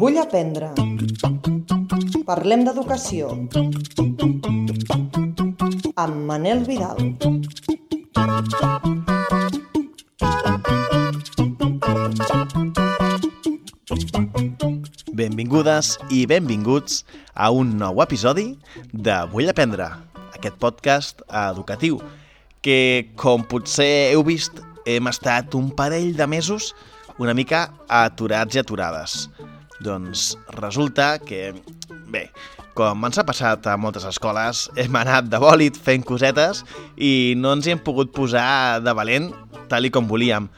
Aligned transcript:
Vull 0.00 0.18
aprendre. 0.18 0.70
Parlem 2.26 2.64
d'educació. 2.66 3.28
Amb 5.94 6.16
Manel 6.26 6.64
Vidal. 6.66 6.98
Benvingudes 15.16 15.94
i 16.10 16.26
benvinguts 16.26 17.04
a 17.34 17.50
un 17.54 17.76
nou 17.78 18.02
episodi 18.02 18.50
de 18.92 19.22
Vull 19.32 19.48
aprendre, 19.54 19.86
aquest 20.34 20.58
podcast 20.60 21.22
educatiu 21.30 22.00
que, 22.66 23.06
com 23.14 23.44
potser 23.46 24.10
heu 24.10 24.24
vist, 24.26 24.65
hem 24.86 25.10
estat 25.10 25.54
un 25.58 25.72
parell 25.74 26.14
de 26.16 26.26
mesos 26.30 26.72
una 27.18 27.34
mica 27.34 27.70
aturats 27.88 28.56
i 28.56 28.60
aturades. 28.60 29.26
Doncs 29.80 30.34
resulta 30.56 31.16
que, 31.20 31.52
bé, 32.12 32.28
com 32.76 33.04
ens 33.08 33.18
ha 33.20 33.24
passat 33.28 33.66
a 33.68 33.76
moltes 33.80 34.06
escoles, 34.08 34.66
hem 34.76 34.96
anat 35.00 35.30
de 35.32 35.40
bòlit 35.40 35.76
fent 35.80 36.04
cosetes 36.06 36.62
i 36.96 37.34
no 37.40 37.54
ens 37.56 37.66
hi 37.66 37.74
hem 37.74 37.82
pogut 37.84 38.12
posar 38.16 38.82
de 38.84 38.94
valent 38.96 39.30
tal 39.70 39.88
i 39.88 39.92
com 39.92 40.08
volíem. 40.08 40.48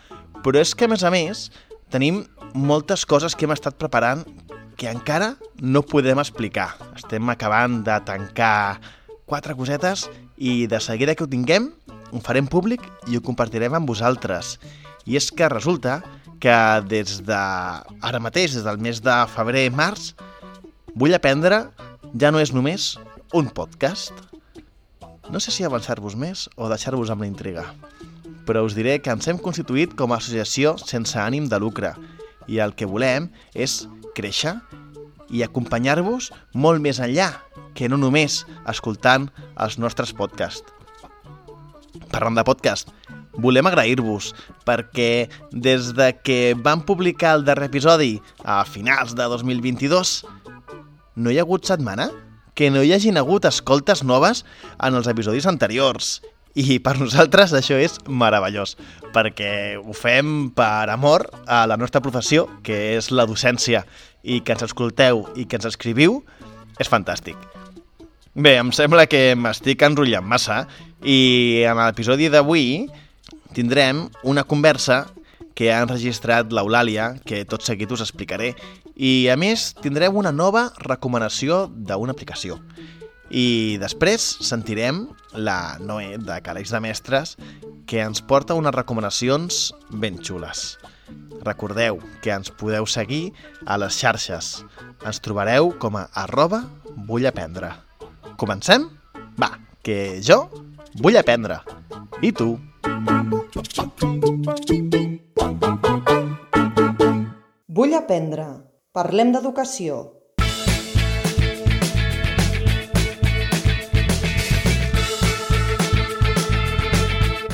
Però 0.43 0.59
és 0.61 0.75
que, 0.75 0.87
a 0.87 0.93
més 0.93 1.03
a 1.03 1.13
més, 1.15 1.49
tenim 1.91 2.25
moltes 2.55 3.05
coses 3.07 3.35
que 3.35 3.47
hem 3.47 3.55
estat 3.55 3.79
preparant 3.79 4.25
que 4.79 4.91
encara 4.91 5.33
no 5.59 5.83
podem 5.83 6.21
explicar. 6.23 6.71
Estem 6.95 7.31
acabant 7.31 7.81
de 7.87 7.99
tancar 8.07 8.79
quatre 9.27 9.57
cosetes 9.59 10.07
i 10.39 10.67
de 10.71 10.79
seguida 10.81 11.17
que 11.19 11.27
ho 11.27 11.31
tinguem 11.31 11.73
ho 12.13 12.23
farem 12.25 12.47
públic 12.49 12.85
i 13.09 13.17
ho 13.17 13.25
compartirem 13.25 13.75
amb 13.75 13.89
vosaltres. 13.89 14.57
I 15.09 15.17
és 15.17 15.31
que 15.33 15.49
resulta 15.49 16.01
que 16.39 16.55
des 16.87 17.21
de 17.27 17.39
ara 17.39 18.21
mateix, 18.23 18.55
des 18.55 18.65
del 18.67 18.79
mes 18.83 19.01
de 19.03 19.15
febrer-març, 19.35 20.13
Vull 20.99 21.15
aprendre 21.15 21.59
ja 22.19 22.33
no 22.35 22.41
és 22.43 22.51
només 22.51 22.97
un 23.37 23.47
podcast. 23.55 24.11
No 25.31 25.39
sé 25.39 25.53
si 25.55 25.63
avançar-vos 25.63 26.17
més 26.19 26.49
o 26.57 26.67
deixar-vos 26.73 27.13
amb 27.13 27.23
la 27.23 27.29
intriga, 27.29 27.63
però 28.49 28.65
us 28.67 28.75
diré 28.75 28.97
que 28.99 29.13
ens 29.15 29.29
hem 29.31 29.39
constituït 29.39 29.95
com 29.95 30.11
a 30.11 30.19
associació 30.19 30.73
sense 30.81 31.15
ànim 31.23 31.47
de 31.47 31.61
lucre 31.63 31.93
i 32.49 32.59
el 32.65 32.75
que 32.75 32.89
volem 32.91 33.29
és 33.55 33.85
créixer 34.17 34.57
i 35.31 35.45
acompanyar-vos 35.47 36.33
molt 36.57 36.83
més 36.83 36.99
enllà 37.05 37.31
que 37.79 37.87
no 37.87 38.01
només 38.01 38.41
escoltant 38.67 39.29
els 39.55 39.79
nostres 39.79 40.17
podcasts. 40.17 40.78
Parlant 42.13 42.39
de 42.39 42.45
podcast, 42.47 42.91
volem 43.39 43.67
agrair-vos 43.69 44.33
perquè 44.67 45.29
des 45.53 45.93
de 45.99 46.13
que 46.23 46.55
vam 46.59 46.83
publicar 46.87 47.37
el 47.37 47.45
darrer 47.47 47.69
episodi 47.71 48.17
a 48.45 48.65
finals 48.65 49.15
de 49.19 49.27
2022 49.31 50.23
no 51.19 51.31
hi 51.31 51.39
ha 51.39 51.45
hagut 51.47 51.67
setmana 51.67 52.09
que 52.59 52.71
no 52.71 52.83
hi 52.83 52.93
hagin 52.95 53.19
hagut 53.19 53.45
escoltes 53.47 54.03
noves 54.03 54.45
en 54.83 54.95
els 54.99 55.07
episodis 55.11 55.47
anteriors. 55.47 56.19
I 56.59 56.81
per 56.83 56.97
nosaltres 56.99 57.53
això 57.55 57.77
és 57.79 57.99
meravellós, 58.07 58.73
perquè 59.15 59.79
ho 59.79 59.95
fem 59.95 60.49
per 60.57 60.91
amor 60.91 61.29
a 61.47 61.61
la 61.71 61.77
nostra 61.79 62.03
professió, 62.03 62.49
que 62.67 62.97
és 62.97 63.13
la 63.15 63.29
docència, 63.31 63.85
i 64.27 64.41
que 64.43 64.57
ens 64.57 64.67
escolteu 64.67 65.23
i 65.39 65.47
que 65.47 65.61
ens 65.61 65.69
escriviu 65.71 66.19
és 66.83 66.91
fantàstic. 66.91 67.39
Bé, 68.35 68.57
em 68.59 68.73
sembla 68.75 69.07
que 69.11 69.35
m'estic 69.39 69.83
enrotllant 69.87 70.27
massa 70.27 70.65
i 71.05 71.63
en 71.69 71.79
l'episodi 71.79 72.27
d'avui 72.33 72.89
tindrem 73.55 74.09
una 74.27 74.45
conversa 74.45 75.07
que 75.59 75.73
ha 75.73 75.81
enregistrat 75.83 76.53
l'Eulàlia, 76.55 77.17
que 77.27 77.43
tot 77.49 77.65
seguit 77.67 77.91
us 77.91 78.05
explicaré. 78.05 78.53
I, 78.95 79.27
a 79.31 79.35
més, 79.39 79.73
tindrem 79.83 80.15
una 80.19 80.31
nova 80.31 80.69
recomanació 80.85 81.65
d'una 81.71 82.15
aplicació. 82.15 82.61
I 83.31 83.79
després 83.83 84.25
sentirem 84.47 85.07
la 85.35 85.77
Noé, 85.83 86.17
de 86.23 86.39
Càlex 86.47 86.71
de 86.73 86.81
Mestres, 86.81 87.35
que 87.91 88.05
ens 88.05 88.23
porta 88.23 88.55
unes 88.55 88.75
recomanacions 88.75 89.73
ben 89.91 90.23
xules. 90.23 90.77
Recordeu 91.43 91.99
que 92.23 92.35
ens 92.35 92.51
podeu 92.51 92.87
seguir 92.87 93.33
a 93.67 93.79
les 93.83 93.99
xarxes. 93.99 94.63
Ens 95.07 95.23
trobareu 95.25 95.73
com 95.83 95.99
a 95.99 96.09
arroba 96.15 96.63
vull 97.11 97.27
aprendre. 97.27 97.73
Comencem? 98.39 98.87
Va, 99.39 99.57
que 99.83 100.19
jo 100.23 100.45
vull 100.97 101.17
aprendre. 101.17 101.61
I 102.23 102.33
tu? 102.33 102.57
Vull 107.69 107.95
aprendre. 107.95 108.47
Parlem 108.97 109.33
d'educació. 109.35 109.99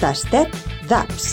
Tastet 0.01 0.55
d'apps. 0.89 1.33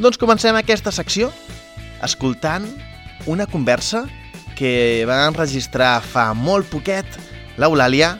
Doncs 0.00 0.16
comencem 0.16 0.56
aquesta 0.56 0.92
secció 0.92 1.28
escoltant 2.06 2.64
una 3.26 3.46
conversa 3.46 4.06
que 4.56 5.04
va 5.08 5.26
enregistrar 5.26 6.00
fa 6.04 6.30
molt 6.36 6.68
poquet 6.72 7.06
l'Eulàlia 7.60 8.14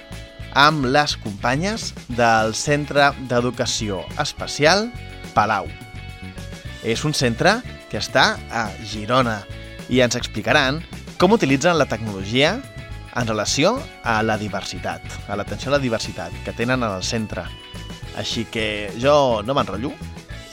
amb 0.57 0.87
les 0.89 1.17
companyes 1.21 1.91
del 2.09 2.55
Centre 2.57 3.11
d'Educació 3.29 4.03
Especial 4.19 4.89
Palau. 5.35 5.69
És 6.83 7.05
un 7.05 7.15
centre 7.15 7.61
que 7.91 8.01
està 8.01 8.39
a 8.51 8.69
Girona 8.89 9.43
i 9.91 10.01
ens 10.01 10.17
explicaran 10.17 10.81
com 11.21 11.37
utilitzen 11.37 11.79
la 11.79 11.89
tecnologia 11.91 12.57
en 13.17 13.27
relació 13.27 13.77
a 14.05 14.23
la 14.23 14.39
diversitat, 14.39 15.03
a 15.29 15.37
l'atenció 15.37 15.71
a 15.71 15.77
la 15.77 15.83
diversitat 15.83 16.35
que 16.45 16.55
tenen 16.57 16.83
en 16.83 16.91
el 16.91 17.05
centre. 17.05 17.45
Així 18.17 18.47
que 18.49 18.91
jo 19.03 19.43
no 19.45 19.57
m'enrotllo 19.57 19.93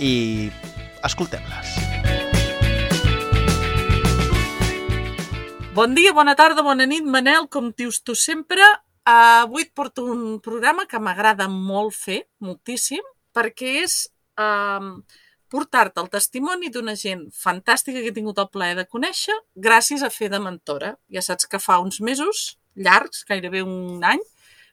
i 0.04 0.50
escoltem-les. 1.08 1.87
Bon 5.78 5.94
dia, 5.94 6.10
bona 6.10 6.34
tarda, 6.34 6.64
bona 6.66 6.88
nit, 6.90 7.06
Manel, 7.06 7.44
com 7.54 7.68
dius 7.78 8.00
tu 8.02 8.16
sempre. 8.18 8.66
Uh, 9.06 9.44
avui 9.44 9.62
et 9.62 9.76
porto 9.78 10.08
un 10.10 10.40
programa 10.42 10.88
que 10.90 10.98
m'agrada 10.98 11.46
molt 11.54 11.94
fer, 11.94 12.24
moltíssim, 12.42 13.04
perquè 13.38 13.76
és 13.84 13.98
uh, 14.42 14.88
portar-te 15.54 16.02
el 16.02 16.10
testimoni 16.16 16.74
d'una 16.74 16.98
gent 16.98 17.28
fantàstica 17.44 18.02
que 18.02 18.10
he 18.10 18.16
tingut 18.16 18.42
el 18.42 18.50
plaer 18.50 18.80
de 18.82 18.88
conèixer 18.90 19.38
gràcies 19.70 20.02
a 20.02 20.10
fer 20.10 20.32
de 20.34 20.42
mentora. 20.42 20.96
Ja 21.14 21.22
saps 21.22 21.46
que 21.46 21.62
fa 21.62 21.78
uns 21.86 22.02
mesos 22.02 22.58
llargs, 22.74 23.22
gairebé 23.30 23.62
un 23.62 24.02
any, 24.02 24.26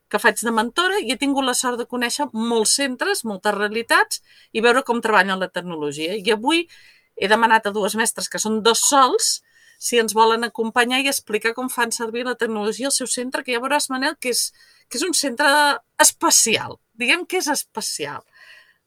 que 0.09 0.25
faig 0.25 0.41
de 0.41 0.56
mentora 0.56 1.04
i 1.04 1.12
he 1.12 1.20
tingut 1.20 1.44
la 1.44 1.59
sort 1.60 1.84
de 1.84 1.91
conèixer 1.91 2.31
molts 2.32 2.78
centres, 2.81 3.26
moltes 3.28 3.60
realitats 3.60 4.25
i 4.56 4.64
veure 4.64 4.81
com 4.88 5.04
treballen 5.04 5.37
la 5.37 5.53
tecnologia. 5.53 6.16
I 6.16 6.32
avui 6.32 6.64
he 7.20 7.28
demanat 7.28 7.69
a 7.69 7.76
dues 7.76 7.93
mestres, 7.93 8.32
que 8.32 8.41
són 8.41 8.62
dos 8.64 8.88
sols, 8.88 9.43
si 9.84 10.00
ens 10.00 10.15
volen 10.17 10.47
acompanyar 10.47 11.03
i 11.03 11.11
explicar 11.11 11.53
com 11.56 11.69
fan 11.72 11.93
servir 11.93 12.25
la 12.25 12.39
tecnologia 12.41 12.89
al 12.89 12.97
seu 12.97 13.09
centre, 13.11 13.43
que 13.45 13.53
ja 13.53 13.61
veuràs, 13.61 13.91
Manel, 13.93 14.17
que 14.17 14.33
és, 14.33 14.47
que 14.89 14.97
és 14.97 15.05
un 15.05 15.12
centre 15.19 15.50
especial. 16.00 16.78
Diguem 16.97 17.27
que 17.28 17.43
és 17.43 17.50
especial. 17.53 18.25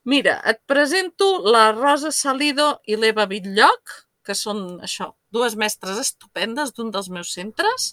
Mira, 0.07 0.39
et 0.49 0.63
presento 0.65 1.27
la 1.45 1.67
Rosa 1.75 2.09
Salido 2.15 2.71
i 2.87 2.97
l'Eva 2.97 3.27
Bitlloc, 3.29 3.93
que 4.25 4.33
són 4.35 4.79
això, 4.87 5.11
dues 5.31 5.57
mestres 5.59 5.99
estupendes 6.01 6.73
d'un 6.73 6.89
dels 6.95 7.11
meus 7.13 7.33
centres, 7.35 7.91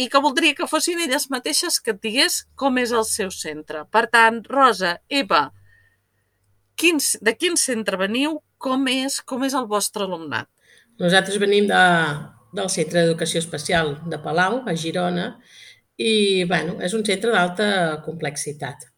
i 0.00 0.08
que 0.08 0.22
voldria 0.24 0.56
que 0.56 0.70
fossin 0.70 1.02
elles 1.04 1.28
mateixes 1.34 1.76
que 1.84 1.92
et 1.92 2.00
digués 2.00 2.38
com 2.56 2.78
és 2.80 2.94
el 2.96 3.04
seu 3.04 3.28
centre. 3.34 3.84
Per 3.92 4.06
tant, 4.14 4.40
Rosa, 4.48 4.94
Eva, 5.10 5.50
quin, 6.80 7.02
de 7.20 7.36
quin 7.36 7.60
centre 7.60 8.00
veniu? 8.00 8.40
Com 8.62 8.88
és, 8.88 9.20
com 9.20 9.44
és 9.44 9.58
el 9.58 9.68
vostre 9.68 10.06
alumnat? 10.06 10.48
Nosaltres 11.00 11.38
venim 11.40 11.66
de, 11.70 11.82
del 12.52 12.68
Centre 12.70 13.00
d'Educació 13.00 13.40
Especial 13.40 13.96
de 14.12 14.18
Palau, 14.20 14.60
a 14.68 14.74
Girona, 14.76 15.32
i 15.96 16.44
bueno, 16.48 16.78
és 16.84 16.94
un 16.96 17.04
centre 17.06 17.32
d'alta 17.32 17.66
complexitat. 18.04 18.88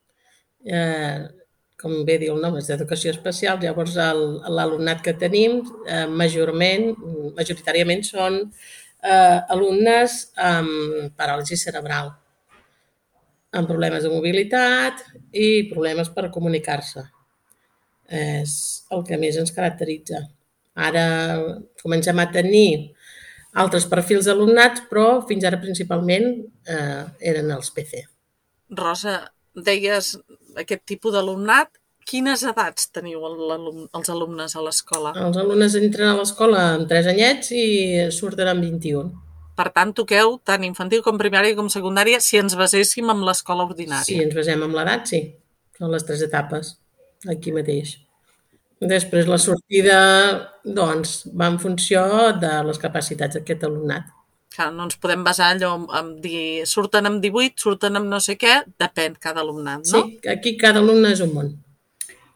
Eh, 0.64 1.22
com 1.80 2.00
bé 2.08 2.16
diu 2.22 2.34
el 2.34 2.42
nom, 2.42 2.56
és 2.58 2.70
d'educació 2.70 3.12
especial, 3.12 3.58
llavors 3.60 3.96
l'alumnat 3.98 5.02
que 5.04 5.16
tenim 5.20 5.58
eh, 5.84 6.06
majorment, 6.08 6.94
majoritàriament 7.36 8.04
són 8.06 8.38
eh, 8.40 9.38
alumnes 9.52 10.20
amb 10.40 11.12
paràlisi 11.18 11.58
cerebral, 11.60 12.14
amb 13.54 13.68
problemes 13.70 14.06
de 14.06 14.12
mobilitat 14.14 15.04
i 15.30 15.66
problemes 15.70 16.08
per 16.14 16.30
comunicar-se. 16.34 17.04
És 18.14 18.54
el 18.92 19.04
que 19.04 19.20
més 19.20 19.36
ens 19.40 19.52
caracteritza. 19.54 20.24
Ara 20.74 21.04
comencem 21.82 22.18
a 22.18 22.26
tenir 22.34 22.94
altres 23.54 23.86
perfils 23.86 24.26
d'alumnats, 24.26 24.82
però 24.90 25.22
fins 25.28 25.46
ara 25.46 25.60
principalment 25.62 26.26
eh, 26.66 27.04
eren 27.22 27.52
els 27.54 27.70
PC. 27.74 28.02
Rosa, 28.74 29.20
deies 29.54 30.16
aquest 30.58 30.84
tipus 30.88 31.14
d'alumnat. 31.14 31.70
Quines 32.04 32.42
edats 32.44 32.90
teniu 32.92 33.22
alum 33.24 33.86
els 33.86 34.10
alumnes 34.12 34.52
a 34.52 34.62
l'escola? 34.64 35.14
Els 35.16 35.38
alumnes 35.40 35.76
entren 35.78 36.10
a 36.10 36.16
l'escola 36.18 36.64
amb 36.74 36.90
3 36.90 37.06
anyets 37.14 37.54
i 37.56 37.64
surten 38.12 38.50
amb 38.50 38.66
21. 38.66 39.06
Per 39.54 39.68
tant, 39.70 39.94
toqueu 39.94 40.34
tant 40.44 40.66
infantil 40.66 41.00
com 41.06 41.16
primària 41.16 41.54
com 41.56 41.70
secundària 41.72 42.18
si 42.20 42.40
ens 42.42 42.58
baséssim 42.58 43.08
amb 43.08 43.24
l'escola 43.24 43.64
ordinària. 43.64 44.04
Si 44.04 44.18
ens 44.20 44.34
basem 44.36 44.66
amb 44.66 44.76
l'edat, 44.76 45.06
sí. 45.08 45.22
Són 45.78 45.94
les 45.94 46.04
tres 46.06 46.26
etapes, 46.26 46.74
aquí 47.30 47.54
mateix. 47.54 47.96
Després 48.82 49.28
la 49.30 49.38
sortida, 49.38 49.98
doncs, 50.64 51.22
va 51.30 51.48
en 51.52 51.58
funció 51.62 52.02
de 52.40 52.52
les 52.66 52.80
capacitats 52.82 53.38
d'aquest 53.38 53.64
alumnat. 53.68 54.10
Clar, 54.54 54.70
no 54.74 54.86
ens 54.86 54.98
podem 55.02 55.24
basar 55.26 55.50
allò 55.54 55.72
en 55.98 56.14
dir 56.22 56.62
surten 56.70 57.08
amb 57.10 57.22
18, 57.22 57.58
surten 57.58 57.98
amb 57.98 58.10
no 58.10 58.20
sé 58.22 58.36
què, 58.38 58.60
depèn 58.78 59.16
cada 59.22 59.42
alumnat, 59.42 59.82
no? 59.90 60.02
Sí, 60.04 60.18
aquí 60.30 60.56
cada 60.60 60.82
alumne 60.82 61.14
és 61.14 61.22
un 61.24 61.32
món. 61.34 61.52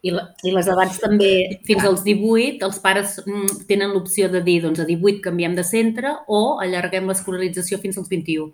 I, 0.03 0.13
la, 0.15 0.25
I 0.47 0.53
les 0.55 0.69
edats 0.71 0.99
també, 1.03 1.31
fins 1.67 1.85
als 1.87 2.05
18, 2.07 2.63
els 2.67 2.79
pares 2.83 3.17
mm, 3.25 3.65
tenen 3.71 3.95
l'opció 3.95 4.29
de 4.31 4.43
dir 4.47 4.61
doncs 4.63 4.83
a 4.83 4.87
18 4.87 5.23
canviem 5.25 5.57
de 5.59 5.65
centre 5.67 6.15
o 6.31 6.43
allarguem 6.63 7.07
l'escolarització 7.11 7.81
fins 7.83 7.99
als 7.99 8.11
21. 8.11 8.53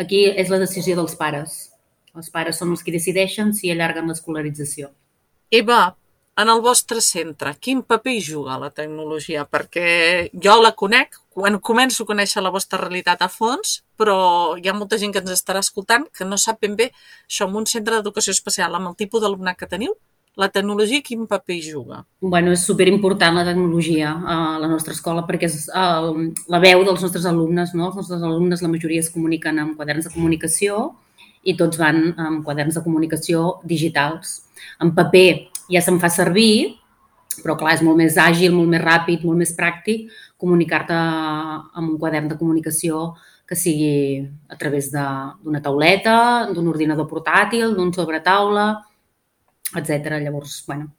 Aquí 0.00 0.24
és 0.28 0.52
la 0.52 0.60
decisió 0.62 0.96
dels 0.96 1.16
pares. 1.20 1.58
Els 2.16 2.32
pares 2.32 2.60
són 2.60 2.72
els 2.72 2.84
que 2.84 2.94
decideixen 2.94 3.52
si 3.56 3.72
allarguen 3.72 4.08
l'escolarització. 4.08 4.88
Eva, 5.52 5.80
en 6.38 6.48
el 6.52 6.60
vostre 6.62 7.00
centre, 7.02 7.52
quin 7.58 7.80
paper 7.82 8.12
hi 8.14 8.20
juga 8.22 8.58
la 8.62 8.70
tecnologia? 8.70 9.42
Perquè 9.50 10.30
jo 10.32 10.54
la 10.62 10.70
conec, 10.78 11.18
quan 11.34 11.58
començo 11.58 12.04
a 12.04 12.10
conèixer 12.12 12.42
la 12.44 12.52
vostra 12.54 12.78
realitat 12.78 13.24
a 13.26 13.30
fons, 13.32 13.80
però 13.98 14.54
hi 14.54 14.70
ha 14.70 14.76
molta 14.76 15.00
gent 15.00 15.14
que 15.14 15.22
ens 15.24 15.34
estarà 15.34 15.62
escoltant 15.64 16.06
que 16.14 16.26
no 16.28 16.38
sap 16.38 16.60
ben 16.62 16.76
bé 16.78 16.92
això 17.26 17.48
en 17.48 17.58
un 17.58 17.66
centre 17.66 17.98
d'educació 17.98 18.36
especial, 18.36 18.78
amb 18.78 18.92
el 18.92 18.94
tipus 19.00 19.24
d'alumnat 19.24 19.58
que 19.58 19.70
teniu, 19.70 19.96
la 20.38 20.50
tecnologia 20.54 21.02
quin 21.02 21.26
paper 21.26 21.56
hi 21.56 21.64
juga? 21.72 22.04
Bueno, 22.22 22.52
és 22.54 22.62
superimportant 22.62 23.34
la 23.34 23.44
tecnologia 23.48 24.12
a 24.14 24.38
la 24.62 24.70
nostra 24.70 24.94
escola 24.94 25.26
perquè 25.26 25.50
és 25.50 25.64
el, 25.74 26.28
la 26.46 26.62
veu 26.62 26.84
dels 26.86 27.02
nostres 27.02 27.26
alumnes. 27.26 27.74
No? 27.74 27.88
Els 27.88 27.98
nostres 27.98 28.22
alumnes, 28.22 28.62
la 28.62 28.70
majoria 28.70 29.02
es 29.02 29.10
comuniquen 29.10 29.58
amb 29.58 29.74
quaderns 29.74 30.06
de 30.06 30.14
comunicació 30.14 30.92
i 31.42 31.56
tots 31.58 31.80
van 31.80 32.12
amb 32.14 32.46
quaderns 32.46 32.78
de 32.78 32.84
comunicació 32.86 33.56
digitals. 33.66 34.44
En 34.78 34.94
paper 34.94 35.48
ja 35.68 35.82
se'n 35.84 36.00
fa 36.02 36.10
servir, 36.12 36.76
però 37.42 37.54
clar, 37.58 37.76
és 37.76 37.84
molt 37.86 38.00
més 38.00 38.16
àgil, 38.18 38.54
molt 38.56 38.72
més 38.72 38.82
ràpid, 38.82 39.24
molt 39.26 39.38
més 39.38 39.54
pràctic 39.56 40.08
comunicar-te 40.38 40.94
amb 40.94 41.84
un 41.84 41.96
quadern 41.98 42.28
de 42.30 42.38
comunicació 42.38 43.16
que 43.48 43.56
sigui 43.56 44.20
a 44.48 44.56
través 44.60 44.90
d'una 44.92 45.60
tauleta, 45.64 46.46
d'un 46.52 46.68
ordinador 46.70 47.08
portàtil, 47.10 47.72
d'un 47.74 47.90
sobretaula, 47.96 48.68
etc. 49.74 50.20
Llavors, 50.22 50.60
bueno, 50.68 50.92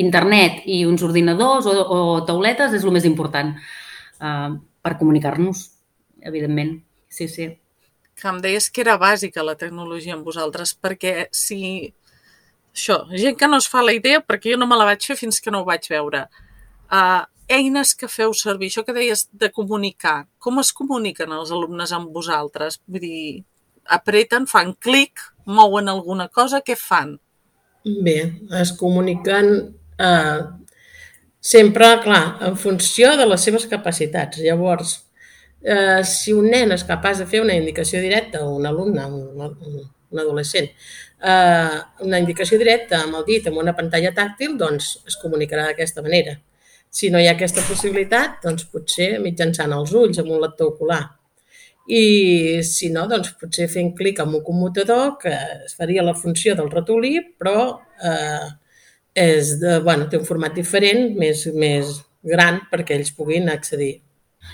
internet 0.00 0.64
i 0.66 0.82
uns 0.88 1.04
ordinadors 1.06 1.68
o, 1.70 1.74
o 1.76 2.00
tauletes 2.26 2.74
és 2.76 2.84
el 2.84 2.96
més 2.96 3.06
important 3.08 3.52
uh, 3.54 4.50
per 4.82 4.96
comunicar-nos, 4.98 5.66
evidentment. 6.24 6.78
Sí, 7.12 7.28
sí. 7.28 7.50
Que 8.20 8.28
em 8.28 8.40
deies 8.42 8.68
que 8.72 8.82
era 8.82 8.98
bàsica 9.00 9.44
la 9.46 9.56
tecnologia 9.60 10.16
amb 10.16 10.26
vosaltres, 10.26 10.74
perquè 10.74 11.28
si... 11.32 11.94
Això, 12.74 13.02
gent 13.10 13.36
que 13.38 13.48
no 13.50 13.58
es 13.58 13.66
fa 13.68 13.82
la 13.82 13.94
idea, 13.96 14.22
perquè 14.22 14.52
jo 14.54 14.60
no 14.60 14.68
me 14.70 14.78
la 14.78 14.86
vaig 14.88 15.04
fer 15.04 15.18
fins 15.18 15.40
que 15.42 15.50
no 15.50 15.62
ho 15.62 15.68
vaig 15.68 15.88
veure. 15.90 16.26
Uh, 16.90 17.24
eines 17.50 17.94
que 17.98 18.08
feu 18.08 18.32
servir, 18.36 18.70
això 18.70 18.84
que 18.86 18.94
deies 18.94 19.26
de 19.32 19.50
comunicar, 19.50 20.28
com 20.38 20.60
es 20.62 20.70
comuniquen 20.76 21.34
els 21.34 21.50
alumnes 21.54 21.92
amb 21.96 22.14
vosaltres? 22.14 22.78
Vull 22.86 23.02
dir, 23.02 23.42
apreten, 23.90 24.46
fan 24.46 24.72
clic, 24.78 25.18
mouen 25.50 25.90
alguna 25.90 26.28
cosa, 26.28 26.62
què 26.62 26.78
fan? 26.78 27.16
Bé, 28.06 28.16
es 28.60 28.72
comuniquen 28.78 29.52
eh, 29.98 30.40
sempre, 31.40 31.92
clar, 32.04 32.24
en 32.46 32.56
funció 32.56 33.16
de 33.18 33.26
les 33.26 33.46
seves 33.48 33.66
capacitats. 33.66 34.38
Llavors, 34.44 34.96
eh, 35.62 36.02
si 36.06 36.36
un 36.36 36.50
nen 36.54 36.76
és 36.76 36.86
capaç 36.86 37.24
de 37.24 37.26
fer 37.30 37.42
una 37.42 37.56
indicació 37.58 38.02
directa, 38.04 38.44
o 38.44 38.58
un 38.60 38.68
alumne, 38.70 39.06
un, 39.10 39.88
un 40.10 40.22
adolescent, 40.22 40.70
eh, 41.22 41.78
una 42.06 42.20
indicació 42.22 42.58
directa 42.58 43.04
amb 43.04 43.20
el 43.20 43.26
dit, 43.28 43.46
amb 43.46 43.60
una 43.62 43.76
pantalla 43.76 44.12
tàctil, 44.16 44.56
doncs 44.60 44.96
es 45.06 45.16
comunicarà 45.20 45.68
d'aquesta 45.68 46.02
manera. 46.06 46.36
Si 46.90 47.10
no 47.10 47.20
hi 47.20 47.28
ha 47.28 47.36
aquesta 47.36 47.62
possibilitat, 47.68 48.40
doncs 48.42 48.66
potser 48.72 49.12
mitjançant 49.22 49.72
els 49.76 49.94
ulls, 49.94 50.18
amb 50.18 50.34
un 50.34 50.42
lector 50.42 50.74
ocular 50.74 51.04
i 51.90 52.62
si 52.62 52.90
no, 52.94 53.06
doncs 53.10 53.32
potser 53.40 53.66
fent 53.70 53.94
clic 53.98 54.20
amb 54.22 54.36
un 54.38 54.44
commutador 54.46 55.16
que 55.22 55.32
es 55.66 55.74
faria 55.78 56.04
la 56.06 56.14
funció 56.14 56.54
del 56.54 56.70
ratolí, 56.70 57.16
però 57.38 57.80
eh, 58.04 58.46
és 59.14 59.56
de, 59.62 59.80
bueno, 59.82 60.06
té 60.08 60.20
un 60.20 60.28
format 60.28 60.54
diferent, 60.54 61.10
més, 61.18 61.46
més 61.54 61.96
gran 62.22 62.60
perquè 62.70 62.94
ells 62.98 63.10
puguin 63.16 63.50
accedir. 63.50 63.96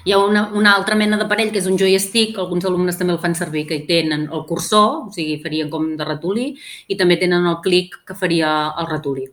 Hi 0.07 0.13
ha 0.13 0.19
una, 0.23 0.45
una 0.55 0.73
altra 0.79 0.95
mena 0.95 1.17
d'aparell 1.19 1.49
que 1.51 1.59
és 1.59 1.65
un 1.67 1.75
joystick, 1.81 2.37
alguns 2.39 2.67
alumnes 2.69 2.95
també 2.99 3.11
el 3.17 3.19
fan 3.23 3.33
servir, 3.35 3.65
que 3.67 3.75
hi 3.81 3.87
tenen 3.89 4.29
el 4.37 4.45
cursor, 4.47 5.09
o 5.09 5.11
sigui, 5.11 5.41
farien 5.43 5.73
com 5.73 5.89
de 5.99 6.07
ratolí, 6.07 6.45
i 6.87 6.99
també 7.01 7.17
tenen 7.19 7.49
el 7.51 7.57
clic 7.65 7.97
que 8.07 8.15
faria 8.15 8.53
el 8.79 8.87
ratolí. 8.87 9.25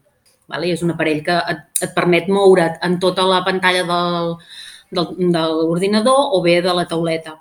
Vale? 0.50 0.72
És 0.74 0.82
un 0.82 0.96
aparell 0.96 1.22
que 1.28 1.36
et, 1.54 1.62
et 1.86 1.94
permet 1.94 2.26
moure't 2.26 2.82
en 2.90 2.98
tota 3.06 3.28
la 3.30 3.44
pantalla 3.46 3.86
del, 3.92 4.34
del, 4.98 5.14
de 5.38 5.46
l'ordinador 5.60 6.34
o 6.34 6.42
bé 6.42 6.58
de 6.66 6.74
la 6.74 6.88
tauleta. 6.90 7.38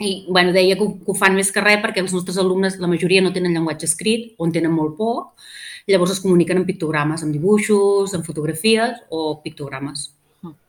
I 0.00 0.16
bueno, 0.30 0.56
deia 0.56 0.80
que 0.80 0.88
ho, 0.88 0.90
que 1.04 1.12
ho 1.12 1.20
fan 1.20 1.36
més 1.36 1.52
que 1.52 1.60
res 1.68 1.84
perquè 1.84 2.00
els 2.00 2.16
nostres 2.16 2.40
alumnes, 2.40 2.80
la 2.80 2.88
majoria 2.88 3.20
no 3.20 3.36
tenen 3.36 3.52
llenguatge 3.52 3.92
escrit 3.92 4.32
o 4.38 4.48
en 4.48 4.56
tenen 4.56 4.72
molt 4.72 4.96
poc, 4.96 5.48
llavors 5.84 6.16
es 6.16 6.24
comuniquen 6.24 6.64
en 6.64 6.68
pictogrames, 6.72 7.28
amb 7.28 7.36
dibuixos, 7.36 8.16
en 8.16 8.24
fotografies 8.24 9.04
o 9.12 9.34
pictogrames. 9.44 10.13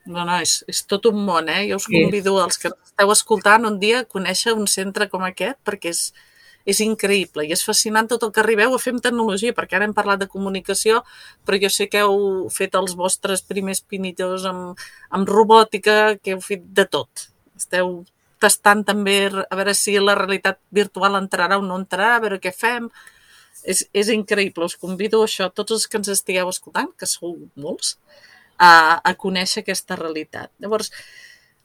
No, 0.05 0.21
no, 0.21 0.37
és, 0.37 0.59
és 0.69 0.83
tot 0.85 1.07
un 1.09 1.17
món, 1.25 1.49
eh? 1.49 1.63
Jo 1.69 1.79
us 1.81 1.87
convido, 1.89 2.35
als 2.41 2.59
que 2.61 2.69
esteu 2.69 3.11
escoltant, 3.11 3.65
un 3.65 3.79
dia 3.81 4.03
a 4.03 4.05
conèixer 4.05 4.53
un 4.53 4.67
centre 4.69 5.07
com 5.09 5.23
aquest, 5.25 5.57
perquè 5.65 5.89
és, 5.89 6.01
és 6.69 6.81
increïble 6.85 7.45
i 7.45 7.53
és 7.55 7.63
fascinant 7.65 8.09
tot 8.11 8.25
el 8.25 8.33
que 8.35 8.43
arribeu 8.43 8.75
a 8.75 8.81
fer 8.81 8.93
amb 8.93 9.01
tecnologia, 9.05 9.55
perquè 9.57 9.79
ara 9.79 9.87
hem 9.89 9.95
parlat 9.97 10.21
de 10.21 10.29
comunicació, 10.29 11.01
però 11.45 11.57
jo 11.63 11.71
sé 11.73 11.87
que 11.89 12.03
heu 12.05 12.45
fet 12.53 12.77
els 12.77 12.93
vostres 12.99 13.41
primers 13.49 13.81
pinitors 13.81 14.45
amb, 14.49 14.83
amb 15.09 15.33
robòtica, 15.33 16.19
que 16.21 16.35
heu 16.35 16.45
fet 16.45 16.69
de 16.77 16.85
tot. 16.97 17.25
Esteu 17.57 18.03
tastant 18.45 18.85
també 18.85 19.17
a 19.31 19.57
veure 19.57 19.73
si 19.73 19.97
la 19.97 20.17
realitat 20.19 20.61
virtual 20.69 21.17
entrarà 21.17 21.57
o 21.57 21.65
no 21.65 21.81
entrarà, 21.81 22.13
a 22.19 22.23
veure 22.27 22.41
què 22.43 22.53
fem. 22.53 22.91
És, 23.65 23.87
és 23.97 24.13
increïble, 24.13 24.69
us 24.69 24.77
convido 24.77 25.23
a 25.23 25.25
això, 25.25 25.49
tots 25.49 25.73
els 25.73 25.89
que 25.89 25.97
ens 25.97 26.13
estigueu 26.13 26.51
escoltant, 26.51 26.91
que 26.99 27.09
sou 27.09 27.39
molts, 27.57 27.95
a, 28.57 29.01
a 29.03 29.13
conèixer 29.19 29.63
aquesta 29.63 29.97
realitat. 29.99 30.51
Llavors, 30.63 30.91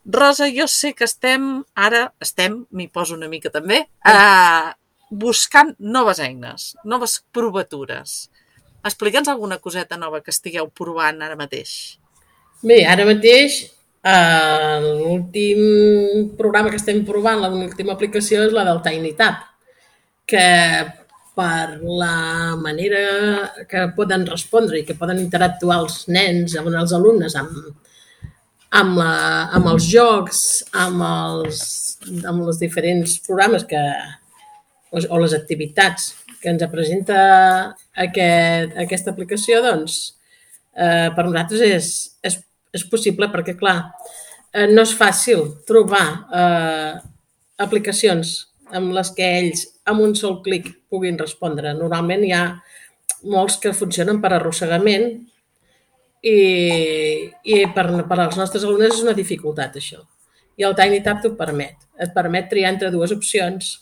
Rosa, 0.04 0.48
jo 0.52 0.66
sé 0.70 0.92
que 0.96 1.04
estem, 1.04 1.62
ara 1.76 2.06
estem, 2.22 2.62
m'hi 2.72 2.88
poso 2.88 3.16
una 3.16 3.28
mica 3.28 3.52
també, 3.52 3.82
uh, 4.08 4.70
buscant 5.10 5.74
noves 5.78 6.22
eines, 6.24 6.70
noves 6.84 7.20
provatures. 7.32 8.30
Explica'ns 8.86 9.28
alguna 9.28 9.60
coseta 9.60 9.98
nova 10.00 10.22
que 10.24 10.32
estigueu 10.32 10.70
provant 10.72 11.20
ara 11.22 11.36
mateix. 11.36 11.98
Bé, 12.64 12.84
ara 12.88 13.04
mateix 13.08 13.66
Uh, 14.00 14.80
l'últim 14.96 16.30
programa 16.38 16.70
que 16.72 16.78
estem 16.80 17.02
provant, 17.04 17.42
l'última 17.52 17.92
aplicació 17.92 18.46
és 18.46 18.54
la 18.56 18.62
del 18.64 18.80
TinyTap, 18.80 19.42
que 20.24 20.44
per 21.36 21.78
la 21.80 22.56
manera 22.60 23.02
que 23.70 23.86
poden 23.96 24.26
respondre 24.28 24.80
i 24.80 24.84
que 24.86 24.98
poden 24.98 25.20
interactuar 25.22 25.80
els 25.84 26.02
nens, 26.12 26.56
amb 26.58 26.72
els 26.72 26.94
alumnes, 26.96 27.36
amb, 27.38 27.70
amb, 28.80 28.98
la, 28.98 29.14
amb 29.58 29.70
els 29.72 29.88
jocs, 29.90 30.42
amb 30.72 31.04
els, 31.06 31.62
amb 32.24 32.46
els 32.46 32.60
diferents 32.60 33.18
programes 33.26 33.64
que, 33.70 33.82
o, 34.90 35.22
les 35.22 35.36
activitats 35.38 36.12
que 36.40 36.52
ens 36.52 36.64
presenta 36.72 37.18
aquest, 37.94 38.76
aquesta 38.86 39.12
aplicació, 39.12 39.60
doncs, 39.64 39.98
eh, 40.74 41.08
per 41.14 41.26
nosaltres 41.26 41.66
és, 41.66 41.90
és 42.24 42.40
és 42.72 42.84
possible 42.90 43.28
perquè, 43.32 43.56
clar, 43.58 43.78
eh, 44.54 44.68
no 44.70 44.84
és 44.86 44.94
fàcil 44.96 45.46
trobar 45.68 46.06
eh, 46.40 46.92
aplicacions 47.60 48.36
amb 48.76 48.94
les 48.94 49.10
que 49.16 49.26
ells 49.40 49.66
amb 49.90 50.04
un 50.04 50.14
sol 50.18 50.38
clic 50.44 50.70
puguin 50.90 51.18
respondre. 51.18 51.74
Normalment 51.76 52.24
hi 52.26 52.32
ha 52.36 52.44
molts 53.30 53.58
que 53.60 53.74
funcionen 53.76 54.20
per 54.22 54.32
arrossegament 54.36 55.10
i, 56.22 56.38
i 57.44 57.60
per, 57.74 57.86
per 58.08 58.18
als 58.18 58.38
nostres 58.40 58.64
alumnes 58.64 58.96
és 58.96 59.04
una 59.04 59.16
dificultat 59.16 59.76
això. 59.80 60.00
I 60.60 60.66
el 60.68 60.76
TinyTap 60.76 61.22
t'ho 61.22 61.34
permet. 61.38 61.86
Et 62.00 62.10
permet 62.14 62.48
triar 62.50 62.72
entre 62.74 62.90
dues 62.92 63.12
opcions. 63.16 63.76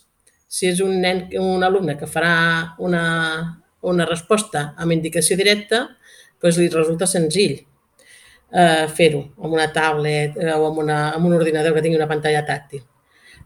Si 0.49 0.67
és 0.69 0.79
un 0.81 0.95
nen, 1.03 1.25
un 1.39 1.63
alumne 1.63 1.95
que 1.99 2.07
farà 2.09 2.75
una, 2.81 3.03
una 3.85 4.07
resposta 4.07 4.73
amb 4.79 4.95
indicació 4.95 5.37
directa, 5.37 5.85
doncs 6.39 6.57
li 6.57 6.69
resulta 6.71 7.07
senzill 7.09 7.57
eh, 8.51 8.87
fer-ho 8.95 9.25
amb 9.43 9.53
una 9.53 9.67
tablet 9.75 10.37
eh, 10.39 10.53
o 10.55 10.69
amb, 10.69 10.79
una, 10.85 10.99
amb 11.13 11.27
un 11.29 11.35
ordinador 11.37 11.75
que 11.75 11.83
tingui 11.85 11.99
una 11.99 12.09
pantalla 12.09 12.45
tàctil. 12.47 12.83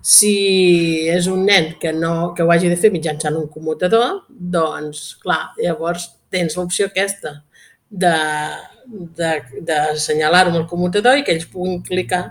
Si 0.03 1.07
és 1.07 1.29
un 1.31 1.45
nen 1.48 1.74
que, 1.79 1.93
no, 1.95 2.33
que 2.36 2.43
ho 2.43 2.51
hagi 2.51 2.67
de 2.67 2.77
fer 2.79 2.91
mitjançant 2.91 3.38
un 3.39 3.48
commutador, 3.48 4.25
doncs, 4.27 5.13
clar, 5.24 5.53
llavors 5.63 6.10
tens 6.33 6.57
l'opció 6.60 6.89
aquesta 6.89 7.38
de, 7.88 8.15
de, 9.15 9.29
de 9.62 9.77
assenyalar-ho 9.93 10.51
amb 10.51 10.60
el 10.63 10.67
commutador 10.67 11.15
i 11.15 11.24
que 11.24 11.31
ells 11.38 11.48
puguin 11.48 11.79
clicar 11.88 12.25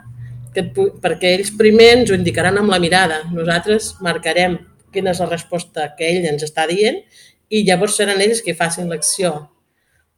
que 0.53 0.67
et, 0.67 0.81
perquè 1.01 1.31
ells 1.39 1.55
primer 1.57 1.89
ens 1.97 2.13
ho 2.13 2.19
indicaran 2.19 2.61
amb 2.61 2.75
la 2.75 2.81
mirada. 2.83 3.23
Nosaltres 3.33 3.95
marcarem 4.05 4.59
quina 4.93 5.15
és 5.15 5.23
la 5.25 5.31
resposta 5.31 5.89
que 5.97 6.11
ell 6.11 6.29
ens 6.29 6.45
està 6.45 6.67
dient 6.69 7.01
i 7.49 7.65
llavors 7.65 7.97
seran 7.97 8.21
ells 8.21 8.45
que 8.45 8.57
facin 8.59 8.93
l'acció 8.93 9.33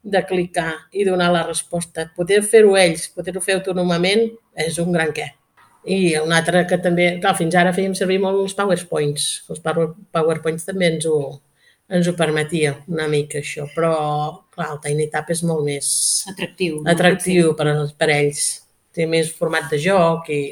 de 0.03 0.21
clicar 0.27 0.73
i 0.93 1.07
donar 1.07 1.31
la 1.33 1.47
resposta. 1.47 2.11
Poder 2.17 2.43
fer-ho 2.43 2.75
ells, 2.77 3.07
poder-ho 3.15 3.41
fer 3.45 3.61
autònomament, 3.61 4.27
és 4.67 4.83
un 4.83 4.91
gran 4.93 5.15
què. 5.15 5.31
I 5.85 6.17
un 6.17 6.33
altre 6.33 6.65
que 6.69 6.79
també, 6.81 7.11
clar, 7.21 7.35
fins 7.37 7.55
ara 7.61 7.75
fèiem 7.77 7.95
servir 7.97 8.17
molt 8.23 8.41
els 8.41 8.55
PowerPoints. 8.57 9.27
Els 9.53 9.61
PowerPoints 9.65 10.65
també 10.65 10.89
ens 10.95 11.07
ho, 11.11 11.19
ens 11.93 12.09
ho 12.09 12.15
permetia 12.17 12.73
una 12.89 13.09
mica 13.13 13.43
això, 13.43 13.67
però 13.75 13.93
clar, 14.55 14.71
el 14.73 14.81
TinyTap 14.85 15.33
és 15.35 15.43
molt 15.45 15.65
més 15.67 15.89
Atractiu. 16.33 16.81
no? 16.81 16.91
atractiu 16.91 17.53
per, 17.59 17.69
per 17.99 18.11
ells. 18.17 18.47
Té 18.95 19.09
més 19.11 19.33
format 19.35 19.67
de 19.73 19.81
joc 19.83 20.31
i, 20.31 20.43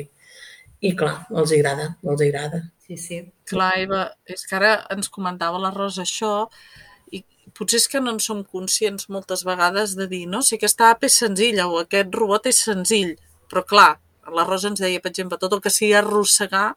i 0.83 0.93
clar, 0.99 1.23
els 1.31 1.53
agrada, 1.55 1.93
els 2.05 2.25
agrada. 2.27 2.65
Sí, 2.85 2.99
sí. 2.99 3.21
Clar, 3.49 3.73
Eva, 3.87 4.05
és 4.29 4.45
que 4.49 4.57
ara 4.59 4.75
ens 4.93 5.09
comentava 5.13 5.61
la 5.63 5.71
Rosa 5.73 6.03
això 6.03 6.49
i 7.15 7.23
potser 7.57 7.79
és 7.81 7.89
que 7.89 8.03
no 8.03 8.13
en 8.13 8.21
som 8.21 8.43
conscients 8.45 9.09
moltes 9.09 9.47
vegades 9.49 9.95
de 9.97 10.09
dir, 10.11 10.27
no, 10.29 10.43
si 10.43 10.59
aquesta 10.59 10.91
app 10.91 11.07
és 11.07 11.17
senzilla 11.23 11.69
o 11.71 11.79
aquest 11.81 12.13
robot 12.19 12.51
és 12.51 12.61
senzill, 12.67 13.15
però 13.49 13.63
clar, 13.69 13.93
la 14.31 14.45
Rosa 14.45 14.71
ens 14.71 14.81
deia, 14.81 15.01
per 15.03 15.11
exemple, 15.11 15.39
tot 15.41 15.53
el 15.57 15.63
que 15.65 15.73
sigui 15.73 15.95
arrossegar 15.99 16.73